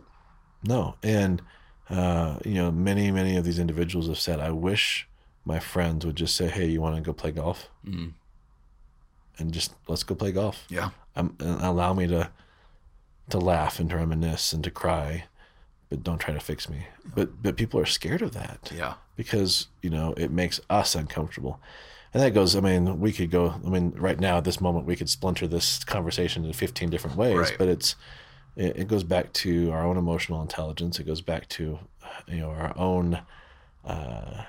No. 0.63 0.95
And, 1.03 1.41
uh, 1.89 2.37
you 2.45 2.53
know, 2.53 2.71
many, 2.71 3.11
many 3.11 3.35
of 3.35 3.43
these 3.43 3.59
individuals 3.59 4.07
have 4.07 4.19
said, 4.19 4.39
I 4.39 4.51
wish 4.51 5.07
my 5.43 5.59
friends 5.59 6.05
would 6.05 6.15
just 6.15 6.35
say, 6.35 6.47
Hey, 6.47 6.67
you 6.67 6.81
want 6.81 6.95
to 6.95 7.01
go 7.01 7.13
play 7.13 7.31
golf? 7.31 7.69
Mm. 7.85 8.13
And 9.41 9.51
just 9.51 9.73
let's 9.87 10.03
go 10.03 10.15
play 10.15 10.31
golf. 10.31 10.65
Yeah. 10.69 10.91
Um, 11.15 11.35
and 11.39 11.61
allow 11.61 11.93
me 11.93 12.07
to, 12.07 12.29
to 13.29 13.37
laugh 13.37 13.79
and 13.79 13.89
to 13.89 13.97
reminisce 13.97 14.53
and 14.53 14.63
to 14.63 14.71
cry, 14.71 15.25
but 15.89 16.03
don't 16.03 16.19
try 16.19 16.33
to 16.33 16.39
fix 16.39 16.69
me. 16.69 16.87
But, 17.15 17.43
but 17.43 17.57
people 17.57 17.79
are 17.79 17.85
scared 17.85 18.21
of 18.21 18.33
that. 18.33 18.71
Yeah. 18.73 18.93
Because, 19.17 19.67
you 19.81 19.89
know, 19.89 20.13
it 20.15 20.31
makes 20.31 20.61
us 20.69 20.95
uncomfortable 20.95 21.59
and 22.13 22.21
that 22.21 22.33
goes 22.33 22.55
i 22.55 22.59
mean 22.59 22.99
we 22.99 23.11
could 23.11 23.31
go 23.31 23.55
i 23.65 23.69
mean 23.69 23.91
right 23.95 24.19
now 24.19 24.37
at 24.37 24.43
this 24.43 24.61
moment 24.61 24.85
we 24.85 24.95
could 24.95 25.09
splinter 25.09 25.47
this 25.47 25.83
conversation 25.83 26.45
in 26.45 26.53
15 26.53 26.89
different 26.89 27.15
ways 27.15 27.37
right. 27.37 27.55
but 27.57 27.67
it's 27.67 27.95
it, 28.57 28.75
it, 28.77 28.87
goes 28.87 29.03
back 29.03 29.31
to 29.31 29.71
our 29.71 29.85
own 29.85 29.97
emotional 29.97 30.41
intelligence 30.41 30.99
it 30.99 31.05
goes 31.05 31.21
back 31.21 31.47
to 31.49 31.79
you 32.27 32.39
know 32.39 32.49
our 32.49 32.73
own 32.77 33.21
uh, 33.85 34.43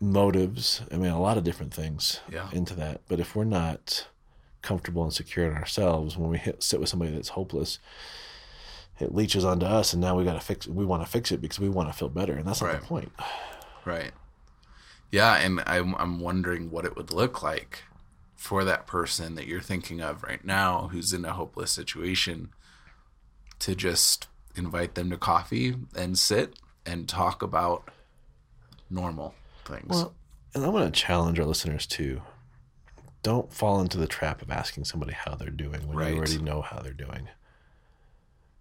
motives. 0.00 0.82
I 0.90 0.96
mean 0.96 1.10
a 1.10 1.20
lot 1.20 1.38
of 1.38 1.44
different 1.44 1.72
things 1.72 2.20
yeah. 2.30 2.48
into 2.52 2.74
that. 2.74 3.02
But 3.08 3.20
if 3.20 3.34
we're 3.34 3.44
not 3.44 4.06
comfortable 4.62 5.02
and 5.02 5.12
secure 5.12 5.46
in 5.46 5.56
ourselves 5.56 6.16
when 6.16 6.30
we 6.30 6.38
hit, 6.38 6.62
sit 6.62 6.80
with 6.80 6.88
somebody 6.88 7.12
that's 7.12 7.30
hopeless 7.30 7.78
it 8.98 9.14
leeches 9.14 9.44
onto 9.44 9.66
us 9.66 9.92
and 9.92 10.00
now 10.00 10.16
we 10.16 10.24
got 10.24 10.34
to 10.34 10.40
fix 10.40 10.66
we 10.66 10.84
want 10.84 11.04
to 11.04 11.10
fix 11.10 11.32
it 11.32 11.40
because 11.40 11.60
we 11.60 11.68
want 11.68 11.88
to 11.88 11.92
feel 11.92 12.08
better 12.08 12.32
and 12.34 12.46
that's 12.46 12.60
not 12.60 12.68
right. 12.68 12.80
the 12.80 12.86
point. 12.86 13.12
Right. 13.84 14.12
Yeah, 15.10 15.34
and 15.36 15.62
I'm 15.66 15.94
I'm 15.96 16.20
wondering 16.20 16.70
what 16.70 16.84
it 16.84 16.96
would 16.96 17.12
look 17.12 17.42
like 17.42 17.84
for 18.34 18.64
that 18.64 18.86
person 18.86 19.34
that 19.36 19.46
you're 19.46 19.60
thinking 19.60 20.00
of 20.00 20.22
right 20.22 20.44
now 20.44 20.88
who's 20.90 21.12
in 21.12 21.24
a 21.24 21.32
hopeless 21.32 21.70
situation 21.70 22.50
to 23.60 23.74
just 23.74 24.26
invite 24.56 24.94
them 24.94 25.10
to 25.10 25.16
coffee 25.16 25.76
and 25.96 26.18
sit 26.18 26.58
and 26.84 27.08
talk 27.08 27.42
about 27.42 27.90
normal 28.90 29.34
things. 29.64 29.86
Well, 29.88 30.14
and 30.54 30.64
I 30.64 30.68
want 30.68 30.92
to 30.92 31.00
challenge 31.00 31.38
our 31.40 31.46
listeners 31.46 31.86
too. 31.86 32.22
Don't 33.22 33.52
fall 33.52 33.80
into 33.80 33.96
the 33.98 34.06
trap 34.06 34.42
of 34.42 34.50
asking 34.50 34.84
somebody 34.84 35.12
how 35.12 35.34
they're 35.34 35.50
doing 35.50 35.86
when 35.88 35.96
Right. 35.96 36.10
you 36.12 36.16
already 36.18 36.38
know 36.38 36.62
how 36.62 36.80
they're 36.80 36.92
doing. 36.92 37.28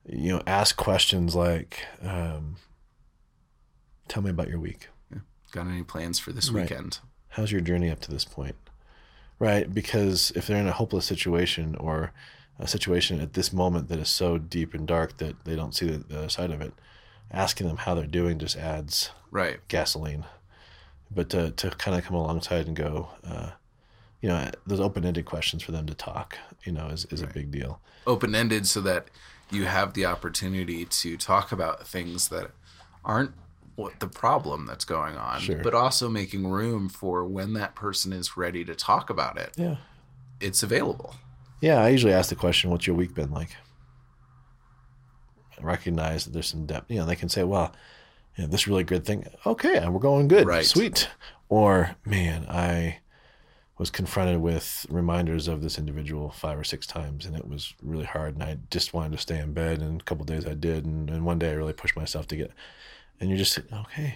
You 0.07 0.33
know, 0.37 0.43
ask 0.47 0.75
questions 0.75 1.35
like, 1.35 1.85
um, 2.01 2.57
"Tell 4.07 4.21
me 4.23 4.29
about 4.29 4.49
your 4.49 4.59
week. 4.59 4.89
Got 5.51 5.67
any 5.67 5.83
plans 5.83 6.17
for 6.19 6.31
this 6.31 6.49
Right. 6.49 6.63
weekend? 6.63 6.99
How's 7.29 7.51
your 7.51 7.61
journey 7.61 7.89
up 7.91 7.99
to 8.01 8.11
this 8.11 8.25
point?" 8.25 8.55
Right? 9.39 9.71
Because 9.71 10.31
if 10.35 10.47
they're 10.47 10.57
in 10.59 10.67
a 10.67 10.71
hopeless 10.73 11.05
situation 11.05 11.75
or 11.75 12.11
a 12.59 12.67
situation 12.67 13.19
at 13.19 13.33
this 13.33 13.51
moment 13.53 13.87
that 13.89 13.99
is 13.99 14.09
so 14.09 14.37
deep 14.37 14.73
and 14.73 14.87
dark 14.87 15.17
that 15.17 15.43
they 15.45 15.55
don't 15.55 15.75
see 15.75 15.87
the, 15.89 15.97
the 15.99 16.17
other 16.17 16.29
side 16.29 16.51
of 16.51 16.61
it, 16.61 16.73
asking 17.31 17.67
them 17.67 17.77
how 17.77 17.93
they're 17.95 18.05
doing 18.07 18.39
just 18.39 18.55
adds 18.55 19.09
Right. 19.31 19.59
gasoline. 19.67 20.25
But 21.13 21.29
to, 21.29 21.51
to 21.51 21.69
kind 21.71 21.97
of 21.97 22.03
come 22.03 22.15
alongside 22.15 22.67
and 22.67 22.75
go, 22.75 23.09
uh, 23.27 23.51
you 24.21 24.29
know, 24.29 24.49
those 24.65 24.79
open 24.79 25.05
ended 25.05 25.25
questions 25.25 25.61
for 25.63 25.71
them 25.71 25.85
to 25.87 25.93
talk, 25.93 26.37
you 26.63 26.71
know, 26.71 26.87
is, 26.87 27.05
is 27.05 27.21
a 27.21 27.27
big 27.27 27.51
deal. 27.51 27.79
Open 28.07 28.33
ended 28.33 28.65
so 28.67 28.81
that 28.81 29.09
you 29.51 29.65
have 29.65 29.93
the 29.93 30.05
opportunity 30.05 30.85
to 30.85 31.17
talk 31.17 31.51
about 31.51 31.85
things 31.87 32.29
that 32.29 32.51
aren't 33.05 33.31
what 33.75 33.99
the 33.99 34.07
problem 34.07 34.65
that's 34.65 34.85
going 34.85 35.15
on, 35.17 35.39
Sure. 35.41 35.61
but 35.63 35.73
also 35.73 36.07
making 36.09 36.47
room 36.47 36.89
for 36.89 37.25
when 37.25 37.53
that 37.53 37.75
person 37.75 38.13
is 38.13 38.37
ready 38.37 38.63
to 38.63 38.75
talk 38.75 39.09
about 39.09 39.37
it. 39.37 39.51
Yeah. 39.57 39.77
It's 40.39 40.63
available. 40.63 41.15
Yeah. 41.59 41.81
I 41.81 41.89
usually 41.89 42.13
ask 42.13 42.29
the 42.29 42.35
question, 42.35 42.69
what's 42.69 42.85
your 42.87 42.95
week 42.95 43.13
been 43.13 43.31
like? 43.31 43.55
I 45.59 45.63
recognize 45.63 46.25
that 46.25 46.31
there's 46.31 46.47
some 46.47 46.65
depth. 46.65 46.89
You 46.91 46.99
know, 46.99 47.05
they 47.05 47.15
can 47.15 47.29
say, 47.29 47.43
well, 47.43 47.73
you 48.35 48.43
know, 48.43 48.49
this 48.49 48.67
really 48.67 48.83
good 48.83 49.05
thing. 49.05 49.25
Okay. 49.45 49.87
We're 49.87 49.99
going 49.99 50.27
good. 50.27 50.47
Right. 50.47 50.65
Sweet. 50.65 51.09
Or, 51.49 51.95
man, 52.05 52.45
I 52.49 52.99
was 53.77 53.89
confronted 53.89 54.39
with 54.41 54.85
reminders 54.89 55.47
of 55.47 55.61
this 55.61 55.77
individual 55.77 56.29
five 56.29 56.57
or 56.57 56.63
six 56.63 56.85
times 56.87 57.25
and 57.25 57.35
it 57.35 57.47
was 57.47 57.73
really 57.81 58.05
hard 58.05 58.35
and 58.35 58.43
I 58.43 58.57
just 58.69 58.93
wanted 58.93 59.11
to 59.13 59.17
stay 59.17 59.39
in 59.39 59.51
bed 59.53 59.79
and 59.81 59.99
a 59.99 60.03
couple 60.03 60.25
days 60.25 60.45
I 60.45 60.53
did 60.53 60.85
and, 60.85 61.09
and 61.09 61.25
one 61.25 61.39
day 61.39 61.49
I 61.49 61.53
really 61.53 61.73
pushed 61.73 61.95
myself 61.95 62.27
to 62.27 62.35
get 62.35 62.51
and 63.19 63.29
you're 63.29 63.37
just 63.37 63.59
okay 63.73 64.15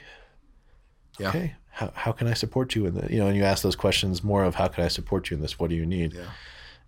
Yeah. 1.20 1.30
okay 1.30 1.56
how, 1.72 1.92
how 1.96 2.12
can 2.12 2.28
I 2.28 2.34
support 2.34 2.76
you 2.76 2.86
in 2.86 2.94
the 2.94 3.12
you 3.12 3.18
know 3.20 3.28
and 3.28 3.36
you 3.36 3.44
ask 3.44 3.64
those 3.64 3.76
questions 3.76 4.24
more 4.24 4.44
of 4.44 4.56
how 4.56 4.68
can 4.68 4.84
I 4.84 4.90
support 4.90 5.32
you 5.32 5.36
in 5.38 5.42
this 5.42 5.60
what 5.60 5.72
do 5.72 5.76
you 5.76 5.88
need 5.88 6.14
Yeah. 6.14 6.26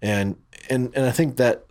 and 0.03 0.35
and 0.69 0.93
and 0.95 1.05
I 1.05 1.11
think 1.11 1.37
that 1.37 1.65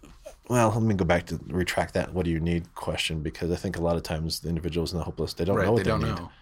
well 0.49 0.71
let 0.71 0.83
me 0.83 0.95
go 0.95 1.05
back 1.05 1.27
to 1.27 1.39
retract 1.49 1.95
that 1.95 2.13
what 2.15 2.25
do 2.25 2.31
you 2.31 2.41
need 2.41 2.75
question 2.75 3.23
because 3.23 3.51
I 3.51 3.57
think 3.57 3.77
a 3.77 3.83
lot 3.83 3.97
of 3.97 4.03
times 4.03 4.41
the 4.41 4.49
individuals 4.49 4.93
in 4.93 4.99
the 4.99 5.05
hopeless 5.05 5.35
they 5.35 5.45
don't 5.45 5.57
Right. 5.57 5.65
know 5.65 5.73
what 5.73 5.85
They 5.85 5.85
they, 5.85 5.91
don't 5.91 6.01
need 6.01 6.17
know. 6.17 6.33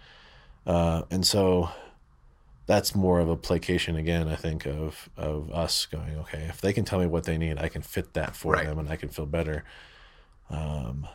uh, 0.65 1.03
and 1.11 1.25
so 1.25 1.69
that's 2.65 2.93
more 2.95 3.19
of 3.19 3.29
a 3.29 3.37
placation 3.37 3.95
again. 3.95 4.27
I 4.27 4.35
think 4.35 4.65
of 4.65 5.09
of 5.17 5.51
us 5.51 5.85
going, 5.85 6.17
okay, 6.19 6.45
if 6.49 6.61
they 6.61 6.73
can 6.73 6.85
tell 6.85 6.99
me 6.99 7.05
what 7.07 7.23
they 7.23 7.37
need, 7.37 7.57
I 7.57 7.69
can 7.69 7.81
fit 7.81 8.13
that 8.13 8.35
for 8.35 8.53
Right. 8.53 8.65
them, 8.65 8.77
and 8.79 8.89
I 8.89 8.95
can 8.97 9.09
feel 9.09 9.25
better. 9.25 9.63
Um, 10.49 11.07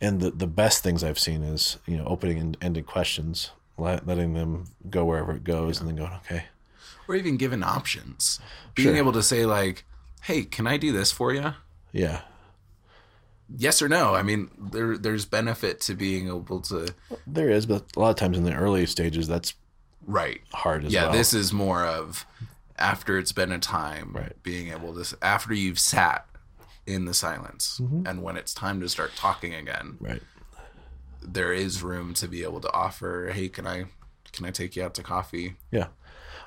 and 0.00 0.20
the 0.20 0.30
the 0.30 0.46
best 0.46 0.82
things 0.82 1.04
I've 1.04 1.18
seen 1.18 1.42
is 1.42 1.78
you 1.86 1.96
know 1.96 2.06
opening 2.06 2.38
and 2.38 2.56
ended 2.62 2.86
questions, 2.86 3.50
let, 3.78 4.06
letting 4.06 4.34
them 4.34 4.66
go 4.90 5.04
wherever 5.04 5.32
it 5.34 5.44
goes, 5.44 5.80
and 5.80 5.88
then 5.88 5.96
going, 5.96 6.12
okay, 6.24 6.44
Or 7.08 7.14
even 7.14 7.36
given 7.36 7.62
options. 7.62 8.40
Being 8.74 8.88
Sure. 8.90 8.96
able 8.96 9.12
to 9.12 9.22
say, 9.22 9.46
like, 9.46 9.84
hey, 10.22 10.44
can 10.44 10.66
I 10.66 10.76
do 10.76 10.92
this 10.92 11.12
for 11.12 11.32
you? 11.32 11.54
Yeah, 11.94 12.20
Yes 13.56 13.80
or 13.82 13.88
no? 13.88 14.14
I 14.14 14.22
mean, 14.22 14.50
there 14.72 14.96
there's 14.98 15.24
benefit 15.26 15.80
to 15.82 15.94
being 15.94 16.28
able 16.28 16.60
to 16.62 16.88
there 17.26 17.50
is, 17.50 17.66
but 17.66 17.84
a 17.96 18.00
lot 18.00 18.10
of 18.10 18.16
times 18.16 18.36
in 18.38 18.44
the 18.44 18.54
early 18.54 18.86
stages, 18.86 19.28
that's 19.28 19.54
right. 20.06 20.40
hard 20.52 20.84
as 20.86 20.92
yeah, 20.92 21.04
well. 21.04 21.12
this 21.12 21.32
is 21.34 21.52
more 21.52 21.84
of 21.84 22.24
after 22.78 23.18
it's 23.18 23.32
been 23.32 23.52
a 23.52 23.58
time, 23.58 24.12
Right. 24.14 24.32
being 24.42 24.68
able 24.72 24.94
to 25.02 25.16
after 25.22 25.52
you've 25.54 25.78
sat 25.78 26.26
in 26.86 27.04
the 27.04 27.14
silence, 27.14 27.78
Mm-hmm. 27.82 28.06
and 28.06 28.22
when 28.22 28.36
it's 28.36 28.52
time 28.54 28.80
to 28.80 28.88
start 28.88 29.12
talking 29.14 29.54
again, 29.54 29.98
right, 30.00 30.22
there 31.22 31.52
is 31.52 31.82
room 31.82 32.14
to 32.14 32.26
be 32.28 32.42
able 32.42 32.60
to 32.62 32.72
offer, 32.72 33.30
hey, 33.32 33.48
can 33.50 33.66
I 33.66 33.84
can 34.32 34.46
I 34.46 34.50
take 34.50 34.74
you 34.74 34.82
out 34.82 34.94
to 34.94 35.02
coffee 35.02 35.56
yeah. 35.70 35.88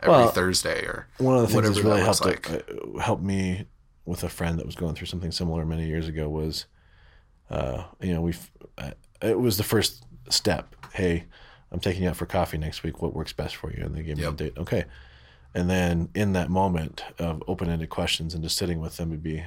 every 0.02 0.10
Well, 0.16 0.28
Thursday 0.30 0.82
or 0.82 1.08
One 1.20 1.36
of 1.38 1.42
the 1.44 1.48
things 1.48 1.68
that's 1.68 1.80
really 1.80 2.02
helped 2.02 2.26
like. 2.26 2.50
uh, 2.52 3.00
helped 3.00 3.24
me 3.24 3.66
with 4.08 4.24
a 4.24 4.30
friend 4.30 4.58
that 4.58 4.66
was 4.66 4.76
going 4.76 4.96
through 4.96 5.08
something 5.08 5.32
similar 5.32 5.66
many 5.66 5.86
years 5.86 6.08
ago 6.08 6.30
was, 6.30 6.66
uh, 7.50 7.84
you 8.02 8.14
know, 8.14 8.22
we 8.22 8.34
uh, 8.78 8.92
it 9.22 9.38
was 9.38 9.58
the 9.58 9.64
first 9.64 10.06
step. 10.30 10.76
Hey, 10.94 11.26
I'm 11.72 11.80
taking 11.80 12.04
you 12.04 12.10
out 12.10 12.16
for 12.16 12.26
coffee 12.26 12.58
next 12.58 12.84
week. 12.84 13.02
What 13.02 13.14
works 13.14 13.34
best 13.34 13.58
for 13.58 13.72
you? 13.72 13.84
And 13.84 13.94
they 13.94 14.04
gave 14.04 14.18
me 14.18 14.24
a 14.24 14.32
date. 14.32 14.58
Okay, 14.58 14.86
and 15.54 15.70
then 15.70 16.10
in 16.16 16.34
that 16.34 16.50
moment 16.50 17.04
of 17.20 17.44
open 17.48 17.70
ended 17.70 17.90
questions 17.90 18.34
and 18.34 18.42
just 18.42 18.58
sitting 18.58 18.80
with 18.80 18.96
them 18.96 19.10
would 19.10 19.24
be, 19.24 19.44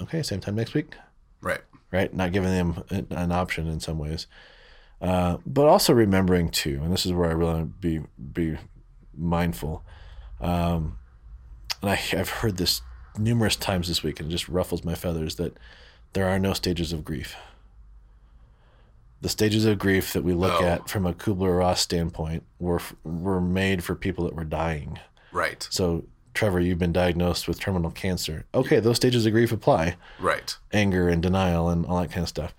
okay, 0.00 0.22
same 0.22 0.40
time 0.40 0.56
next 0.56 0.74
week, 0.74 0.94
right. 1.40 1.62
right? 1.90 2.12
Not 2.12 2.32
giving 2.32 2.50
them 2.50 2.84
an, 3.10 3.32
option 3.32 3.66
in 3.66 3.80
some 3.80 3.98
ways, 3.98 4.26
uh, 5.00 5.38
but 5.46 5.66
also 5.66 5.94
remembering 5.94 6.50
too, 6.50 6.80
and 6.82 6.92
this 6.92 7.06
is 7.06 7.12
where 7.12 7.30
I 7.30 7.32
really 7.32 7.54
want 7.54 7.60
to 7.60 7.78
be 7.78 8.00
be 8.32 8.58
mindful. 9.16 9.82
Um, 10.38 10.98
and 11.80 11.90
I, 11.90 12.00
I've 12.12 12.28
heard 12.28 12.58
this 12.58 12.82
numerous 13.18 13.56
times 13.56 13.88
this 13.88 14.02
week, 14.02 14.20
and 14.20 14.28
it 14.28 14.32
just 14.32 14.48
ruffles 14.48 14.84
my 14.84 14.94
feathers 14.94 15.36
that 15.36 15.56
there 16.12 16.28
are 16.28 16.38
no 16.38 16.52
stages 16.52 16.92
of 16.92 17.04
grief. 17.04 17.36
The 19.22 19.28
stages 19.28 19.64
of 19.64 19.78
grief 19.78 20.12
that 20.12 20.24
we 20.24 20.34
look 20.34 20.60
at 20.62 20.88
from 20.88 21.06
a 21.06 21.14
Kubler 21.14 21.58
Ross 21.58 21.80
standpoint 21.80 22.44
were 22.58 22.80
were 23.02 23.40
made 23.40 23.82
for 23.82 23.94
people 23.94 24.24
that 24.24 24.34
were 24.34 24.44
dying. 24.44 24.98
Right. 25.32 25.66
So, 25.70 26.04
Trevor, 26.34 26.60
you've 26.60 26.78
been 26.78 26.92
diagnosed 26.92 27.48
with 27.48 27.58
terminal 27.58 27.90
cancer. 27.90 28.44
Okay, 28.54 28.78
those 28.78 28.96
stages 28.96 29.24
of 29.26 29.32
grief 29.32 29.52
apply 29.52 29.96
Right. 30.18 30.54
anger 30.72 31.08
and 31.08 31.22
denial 31.22 31.68
and 31.70 31.86
all 31.86 32.00
that 32.00 32.10
kind 32.10 32.22
of 32.22 32.28
stuff. 32.28 32.54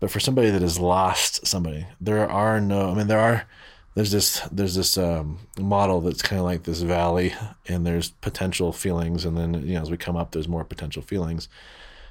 But 0.00 0.10
for 0.10 0.20
somebody 0.20 0.50
that 0.50 0.62
has 0.62 0.78
lost 0.78 1.46
somebody, 1.46 1.86
there 2.00 2.28
are 2.28 2.60
no. 2.60 2.90
I 2.90 2.94
mean, 2.94 3.06
there 3.06 3.20
are. 3.20 3.44
There's 3.94 4.10
this. 4.10 4.40
There's 4.50 4.74
this 4.74 4.96
um, 4.96 5.38
model 5.58 6.00
that's 6.00 6.22
kind 6.22 6.38
of 6.40 6.46
like 6.46 6.62
this 6.62 6.80
valley, 6.80 7.34
and 7.68 7.86
there's 7.86 8.10
potential 8.10 8.72
feelings, 8.72 9.24
and 9.24 9.36
then 9.36 9.54
you 9.66 9.74
know 9.74 9.82
as 9.82 9.90
we 9.90 9.96
come 9.96 10.16
up, 10.16 10.30
there's 10.32 10.48
more 10.48 10.64
potential 10.64 11.02
feelings. 11.02 11.48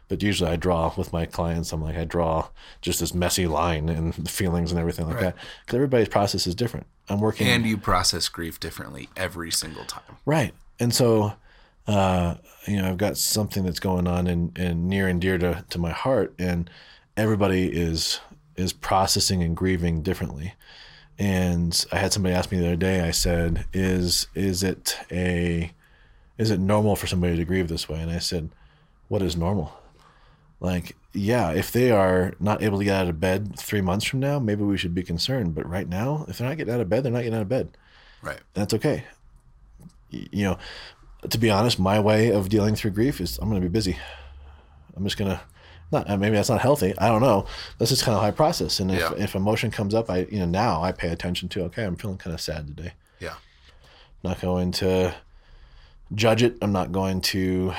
But 0.07 0.21
usually, 0.21 0.51
I 0.51 0.57
draw 0.57 0.93
with 0.97 1.13
my 1.13 1.25
clients. 1.25 1.71
I'm 1.71 1.81
like, 1.81 1.95
I 1.95 2.03
draw 2.03 2.49
just 2.81 2.99
this 2.99 3.13
messy 3.13 3.47
line 3.47 3.87
and 3.87 4.13
the 4.13 4.29
feelings 4.29 4.69
and 4.71 4.79
everything 4.79 5.07
like 5.07 5.15
Right. 5.15 5.23
that 5.23 5.35
because 5.65 5.75
everybody's 5.75 6.09
process 6.09 6.45
is 6.45 6.53
different. 6.53 6.85
I'm 7.07 7.21
working 7.21 7.47
And 7.47 7.65
you 7.65 7.77
process 7.77 8.27
grief 8.27 8.59
differently 8.59 9.07
every 9.15 9.51
single 9.51 9.85
time. 9.85 10.17
Right. 10.25 10.53
And 10.81 10.93
so, 10.93 11.33
uh, 11.87 12.35
you 12.67 12.81
know, 12.81 12.89
I've 12.89 12.97
got 12.97 13.15
something 13.17 13.63
that's 13.63 13.79
going 13.79 14.05
on 14.05 14.27
and, 14.27 14.57
and 14.59 14.89
near 14.89 15.07
and 15.07 15.21
dear 15.21 15.37
to, 15.37 15.63
to 15.69 15.79
my 15.79 15.91
heart, 15.91 16.35
and 16.37 16.69
everybody 17.17 17.67
is 17.71 18.19
is 18.57 18.73
processing 18.73 19.41
and 19.41 19.55
grieving 19.55 20.01
differently. 20.03 20.53
And 21.21 21.85
I 21.91 21.97
had 21.97 22.11
somebody 22.11 22.33
ask 22.33 22.51
me 22.51 22.59
the 22.59 22.67
other 22.67 22.75
day. 22.75 23.01
I 23.01 23.11
said, 23.11 23.65
"Is 23.73 24.27
is 24.33 24.63
it 24.63 24.97
a 25.11 25.71
is 26.37 26.49
it 26.49 26.59
normal 26.59 26.95
for 26.95 27.07
somebody 27.07 27.35
to 27.37 27.45
grieve 27.45 27.67
this 27.67 27.87
way?" 27.87 28.01
And 28.01 28.09
I 28.09 28.19
said, 28.19 28.49
"What 29.07 29.21
is 29.21 29.37
normal?" 29.37 29.77
Like, 30.59 30.95
yeah, 31.13 31.51
if 31.51 31.71
they 31.71 31.91
are 31.91 32.33
not 32.39 32.61
able 32.61 32.79
to 32.79 32.83
get 32.83 32.95
out 32.95 33.07
of 33.07 33.19
bed 33.19 33.57
three 33.57 33.81
months 33.81 34.05
from 34.05 34.19
now, 34.19 34.39
maybe 34.39 34.63
we 34.63 34.77
should 34.77 34.95
be 34.95 35.03
concerned. 35.03 35.55
But 35.55 35.69
right 35.69 35.87
now, 35.87 36.25
if 36.27 36.37
they're 36.37 36.47
not 36.47 36.57
getting 36.57 36.73
out 36.73 36.81
of 36.81 36.89
bed, 36.89 37.03
they're 37.03 37.11
not 37.11 37.19
getting 37.19 37.35
out 37.35 37.41
of 37.43 37.49
bed. 37.49 37.77
Right. 38.21 38.39
That's 38.53 38.73
okay 38.73 39.05
you 40.11 40.43
know, 40.43 40.57
to 41.29 41.37
be 41.37 41.49
honest, 41.49 41.79
my 41.79 41.99
way 41.99 42.31
of 42.31 42.49
dealing 42.49 42.75
through 42.75 42.91
grief 42.91 43.21
is 43.21 43.37
I'm 43.37 43.49
going 43.49 43.61
to 43.61 43.67
be 43.67 43.71
busy. 43.71 43.97
I'm 44.95 45.03
just 45.03 45.17
going 45.17 45.31
to 45.31 45.41
not 45.91 46.09
uh, 46.09 46.17
maybe 46.17 46.35
that's 46.35 46.49
not 46.49 46.61
healthy. 46.61 46.93
I 46.97 47.07
don't 47.07 47.21
know. 47.21 47.45
This 47.77 47.91
is 47.91 48.01
kind 48.01 48.15
of 48.15 48.21
how 48.21 48.27
I 48.27 48.31
process. 48.31 48.79
And 48.79 48.91
if 48.91 48.99
Yeah. 48.99 49.13
if 49.17 49.35
emotion 49.35 49.71
comes 49.71 49.93
up, 49.93 50.09
I 50.09 50.19
you 50.31 50.39
know 50.39 50.45
now 50.45 50.81
I 50.83 50.91
pay 50.91 51.09
attention 51.09 51.49
to. 51.49 51.63
Okay, 51.65 51.83
I'm 51.83 51.95
feeling 51.95 52.17
kind 52.17 52.33
of 52.33 52.41
sad 52.41 52.67
today. 52.67 52.93
Yeah. 53.19 53.35
not 54.23 54.39
going 54.41 54.71
to 54.73 55.13
judge 56.13 56.43
it. 56.43 56.57
I'm 56.61 56.71
not 56.71 56.91
going 56.91 57.21
to 57.21 57.73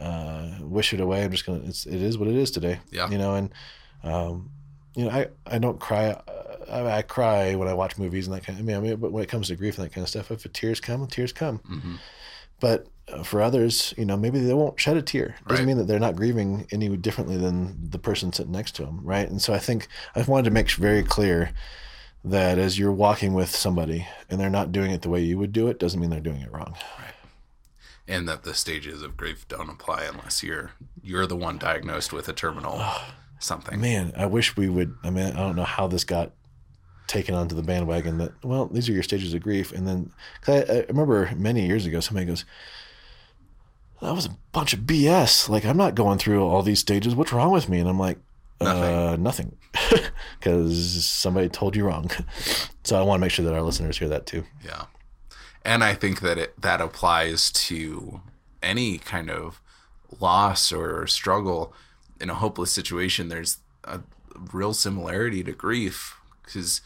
uh, 0.00 0.48
wish 0.60 0.92
it 0.92 1.00
away. 1.00 1.24
I'm 1.24 1.30
just 1.30 1.46
gonna. 1.46 1.60
It's 1.64 1.86
it 1.86 2.02
is 2.02 2.18
what 2.18 2.28
it 2.28 2.34
is 2.36 2.50
today. 2.50 2.80
Yeah. 2.90 3.08
You 3.10 3.18
know, 3.18 3.34
and 3.34 3.50
um, 4.02 4.50
you 4.96 5.04
know, 5.04 5.10
I 5.10 5.28
I 5.46 5.58
don't 5.58 5.78
cry. 5.80 6.10
Uh, 6.10 6.20
I, 6.70 6.98
I 6.98 7.02
cry 7.02 7.54
when 7.54 7.68
I 7.68 7.74
watch 7.74 7.98
movies 7.98 8.26
and 8.26 8.34
that 8.34 8.44
kind. 8.44 8.58
Of, 8.58 8.64
I 8.64 8.66
mean, 8.66 8.76
I 8.76 8.80
mean, 8.80 8.96
but 8.96 9.12
when 9.12 9.22
it 9.22 9.28
comes 9.28 9.48
to 9.48 9.56
grief 9.56 9.76
and 9.78 9.84
that 9.86 9.92
kind 9.92 10.02
of 10.02 10.08
stuff, 10.08 10.30
if 10.30 10.42
the 10.42 10.48
tears 10.48 10.80
come, 10.80 11.06
tears 11.06 11.32
come. 11.32 11.58
Mm-hmm. 11.60 11.94
But 12.64 12.86
uh, 13.12 13.22
for 13.22 13.42
others, 13.42 13.92
you 13.98 14.06
know, 14.06 14.16
maybe 14.16 14.38
they 14.40 14.54
won't 14.54 14.80
shed 14.80 14.96
a 14.96 15.02
tear. 15.02 15.34
Doesn't 15.46 15.64
Right. 15.64 15.68
mean 15.68 15.76
that 15.78 15.86
they're 15.86 15.98
not 16.08 16.16
grieving 16.16 16.66
any 16.72 16.88
differently 16.96 17.36
than 17.36 17.90
the 17.90 17.98
person 17.98 18.32
sitting 18.32 18.52
next 18.52 18.74
to 18.76 18.84
them, 18.86 19.00
right? 19.04 19.28
And 19.28 19.42
so 19.42 19.52
I 19.52 19.58
think 19.58 19.88
I 20.16 20.22
wanted 20.22 20.44
to 20.46 20.50
make 20.50 20.70
very 20.70 21.02
clear 21.02 21.50
that 22.24 22.58
as 22.58 22.78
you're 22.78 22.92
walking 23.06 23.34
with 23.34 23.50
somebody 23.54 24.06
and 24.30 24.40
they're 24.40 24.48
not 24.48 24.72
doing 24.72 24.90
it 24.92 25.02
the 25.02 25.10
way 25.10 25.20
you 25.20 25.36
would 25.38 25.52
do 25.52 25.68
it, 25.68 25.78
doesn't 25.78 26.00
mean 26.00 26.08
they're 26.08 26.20
doing 26.30 26.40
it 26.40 26.50
wrong. 26.52 26.74
Right. 26.98 27.14
And 28.08 28.26
that 28.28 28.42
the 28.44 28.54
stages 28.54 29.02
of 29.02 29.16
grief 29.16 29.46
don't 29.48 29.68
apply 29.70 30.04
unless 30.04 30.42
you're 30.42 30.72
you're 31.02 31.26
the 31.26 31.36
one 31.36 31.58
diagnosed 31.58 32.12
with 32.14 32.28
a 32.28 32.32
terminal 32.32 32.82
something. 33.38 33.78
Man, 33.80 34.12
I 34.16 34.24
wish 34.26 34.56
we 34.56 34.68
would. 34.70 34.94
I 35.04 35.10
mean, 35.10 35.26
I 35.26 35.40
don't 35.40 35.56
know 35.56 35.64
how 35.64 35.86
this 35.86 36.04
got 36.04 36.32
taken 37.06 37.34
onto 37.34 37.54
the 37.54 37.62
bandwagon 37.62 38.18
that 38.18 38.32
well 38.42 38.66
these 38.66 38.88
are 38.88 38.92
your 38.92 39.02
stages 39.02 39.34
of 39.34 39.42
grief. 39.42 39.72
And 39.72 39.86
then 39.86 40.12
cause 40.42 40.68
I, 40.68 40.74
I 40.74 40.84
remember 40.88 41.30
many 41.36 41.66
years 41.66 41.86
ago 41.86 42.00
somebody 42.00 42.26
goes 42.26 42.44
that 44.02 44.14
was 44.14 44.26
a 44.26 44.36
bunch 44.52 44.74
of 44.74 44.80
bs 44.80 45.48
like 45.48 45.64
i'm 45.64 45.76
not 45.76 45.94
going 45.94 46.18
through 46.18 46.44
all 46.44 46.62
these 46.62 46.80
stages. 46.80 47.14
What's 47.14 47.32
wrong 47.32 47.50
with 47.50 47.68
me? 47.68 47.78
And 47.78 47.88
i'm 47.88 47.98
like 47.98 48.18
uh, 48.60 49.16
nothing. 49.18 49.56
because 50.38 51.04
somebody 51.06 51.48
told 51.48 51.76
you 51.76 51.84
wrong. 51.86 52.10
So 52.86 52.98
i 52.98 53.02
want 53.02 53.18
to 53.18 53.22
make 53.22 53.30
sure 53.30 53.46
that 53.46 53.54
our 53.54 53.62
listeners 53.62 53.96
hear 53.96 54.10
that 54.10 54.26
too. 54.26 54.44
Yeah. 54.62 54.84
And 55.64 55.82
I 55.82 55.94
think 55.94 56.20
that 56.20 56.36
it 56.36 56.60
that 56.60 56.82
applies 56.82 57.50
to 57.52 58.20
any 58.62 58.98
kind 58.98 59.30
of 59.30 59.62
loss 60.20 60.70
or 60.70 61.06
struggle. 61.06 61.72
In 62.20 62.30
a 62.30 62.34
hopeless 62.34 62.70
situation. 62.70 63.28
There's 63.28 63.58
a 63.82 64.00
real 64.52 64.72
similarity 64.72 65.42
to 65.44 65.52
grief 65.52 66.16
because 66.42 66.80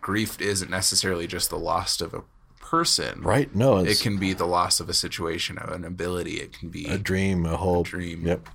grief 0.00 0.40
isn't 0.40 0.70
necessarily 0.70 1.26
just 1.26 1.50
the 1.50 1.58
loss 1.58 2.00
of 2.00 2.14
a 2.14 2.22
person. 2.60 3.20
right 3.22 3.54
no 3.54 3.78
It 3.78 4.00
can 4.00 4.18
be 4.18 4.32
the 4.32 4.46
loss 4.46 4.80
of 4.80 4.88
a 4.88 4.94
situation, 4.94 5.58
an 5.58 5.84
ability. 5.84 6.40
It 6.40 6.52
can 6.52 6.68
be 6.68 6.86
a 6.86 6.98
dream 6.98 7.46
a 7.46 7.56
hope 7.56 7.86
dream. 7.86 8.26
yep 8.26 8.48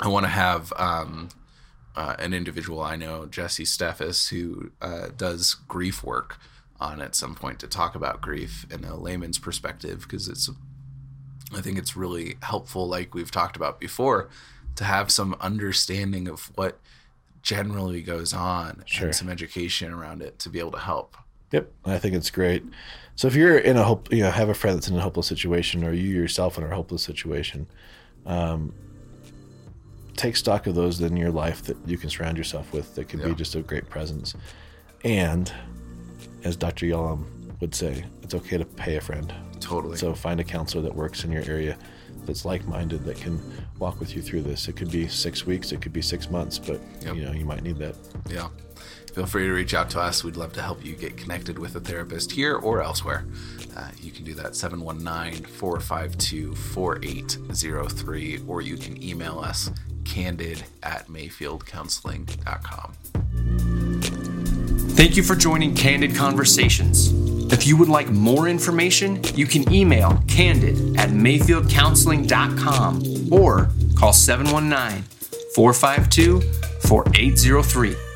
I 0.00 0.08
want 0.08 0.24
to 0.24 0.30
have 0.30 0.72
um, 0.76 1.28
uh, 1.96 2.14
an 2.18 2.32
individual 2.32 2.80
I 2.80 2.96
know, 2.96 3.26
Jesse 3.26 3.64
Steffes, 3.64 4.28
who 4.28 4.70
uh, 4.80 5.08
does 5.16 5.54
grief 5.68 6.04
work 6.04 6.38
on 6.78 7.00
at 7.00 7.14
some 7.14 7.34
point 7.34 7.58
to 7.60 7.66
talk 7.66 7.94
about 7.94 8.20
grief 8.20 8.66
in 8.70 8.84
a 8.84 8.96
layman's 8.96 9.38
perspective 9.38 10.02
because 10.02 10.28
it's, 10.28 10.48
I 11.52 11.60
think 11.60 11.78
it's 11.78 11.96
really 11.96 12.36
helpful, 12.42 12.88
like 12.88 13.14
we've 13.14 13.30
talked 13.30 13.56
about 13.56 13.80
before, 13.80 14.28
to 14.76 14.84
have 14.84 15.10
some 15.10 15.36
understanding 15.40 16.28
of 16.28 16.50
what 16.54 16.78
generally 17.42 18.02
goes 18.02 18.32
on 18.32 18.82
Sure. 18.86 19.06
and 19.08 19.16
some 19.16 19.28
education 19.28 19.92
around 19.92 20.22
it 20.22 20.38
to 20.40 20.48
be 20.48 20.58
able 20.58 20.72
to 20.72 20.78
help. 20.78 21.16
Yep, 21.52 21.70
I 21.84 21.98
think 21.98 22.14
it's 22.14 22.30
great. 22.30 22.62
So 23.16 23.26
if 23.26 23.34
you're 23.34 23.58
in 23.58 23.76
a 23.76 23.82
hope, 23.82 24.12
you 24.12 24.22
know, 24.22 24.30
have 24.30 24.48
a 24.48 24.54
friend 24.54 24.76
that's 24.76 24.88
in 24.88 24.96
a 24.96 25.00
hopeless 25.00 25.26
situation, 25.26 25.84
or 25.84 25.92
you 25.92 26.08
yourself 26.08 26.56
in 26.58 26.64
a 26.64 26.74
hopeless 26.74 27.02
situation, 27.02 27.66
um, 28.26 28.72
take 30.16 30.36
stock 30.36 30.66
of 30.66 30.74
those 30.74 31.00
in 31.00 31.16
your 31.16 31.30
life 31.30 31.62
that 31.62 31.76
you 31.86 31.96
can 31.98 32.10
surround 32.10 32.36
yourself 32.38 32.72
with 32.72 32.94
that 32.94 33.08
can 33.08 33.20
be 33.22 33.34
just 33.34 33.54
a 33.54 33.62
great 33.62 33.88
presence. 33.88 34.34
And 35.04 35.52
as 36.44 36.56
Dr. 36.56 36.86
Yalom 36.86 37.24
would 37.60 37.74
say, 37.74 38.04
it's 38.22 38.34
okay 38.34 38.58
to 38.58 38.64
pay 38.64 38.96
a 38.96 39.00
friend. 39.00 39.32
Totally. 39.60 39.96
So 39.96 40.14
find 40.14 40.38
a 40.40 40.44
counselor 40.44 40.82
that 40.84 40.94
works 40.94 41.24
in 41.24 41.32
your 41.32 41.42
area 41.44 41.76
that's 42.26 42.44
like-minded 42.44 43.04
that 43.04 43.16
can 43.16 43.40
walk 43.78 43.98
with 44.00 44.14
you 44.14 44.22
through 44.22 44.42
this. 44.42 44.68
It 44.68 44.76
could 44.76 44.90
be 44.90 45.08
six 45.08 45.46
weeks, 45.46 45.72
it 45.72 45.80
could 45.82 45.92
be 45.92 46.02
six 46.02 46.30
months, 46.30 46.58
but 46.58 46.80
Yep. 47.02 47.16
you 47.16 47.24
know 47.24 47.32
you 47.32 47.44
might 47.44 47.62
need 47.62 47.78
that. 47.78 47.94
Yeah. 48.28 48.48
Feel 49.14 49.26
free 49.26 49.46
to 49.46 49.52
reach 49.52 49.74
out 49.74 49.90
to 49.90 50.00
us. 50.00 50.22
We'd 50.22 50.36
love 50.36 50.52
to 50.52 50.62
help 50.62 50.84
you 50.84 50.94
get 50.94 51.16
connected 51.16 51.58
with 51.58 51.74
a 51.74 51.80
therapist 51.80 52.30
here 52.30 52.54
or 52.54 52.80
elsewhere. 52.80 53.24
Uh, 53.76 53.88
you 54.00 54.12
can 54.12 54.24
do 54.24 54.34
that 54.34 54.54
719 54.54 55.44
452 55.46 56.54
4803, 56.54 58.40
or 58.46 58.60
you 58.62 58.76
can 58.76 59.02
email 59.02 59.40
us 59.40 59.70
candid 60.04 60.62
at 60.84 61.08
mayfieldcounseling.com. 61.08 62.92
Thank 64.94 65.16
you 65.16 65.22
for 65.24 65.34
joining 65.34 65.74
Candid 65.74 66.14
Conversations. 66.14 67.12
If 67.52 67.66
you 67.66 67.76
would 67.76 67.88
like 67.88 68.08
more 68.10 68.46
information, 68.48 69.20
you 69.34 69.46
can 69.46 69.72
email 69.72 70.22
candid 70.28 70.96
at 70.96 71.08
mayfieldcounseling.com 71.10 73.32
or 73.32 73.70
call 73.96 74.12
719 74.12 75.02
452 75.54 76.40
4803. 76.86 78.09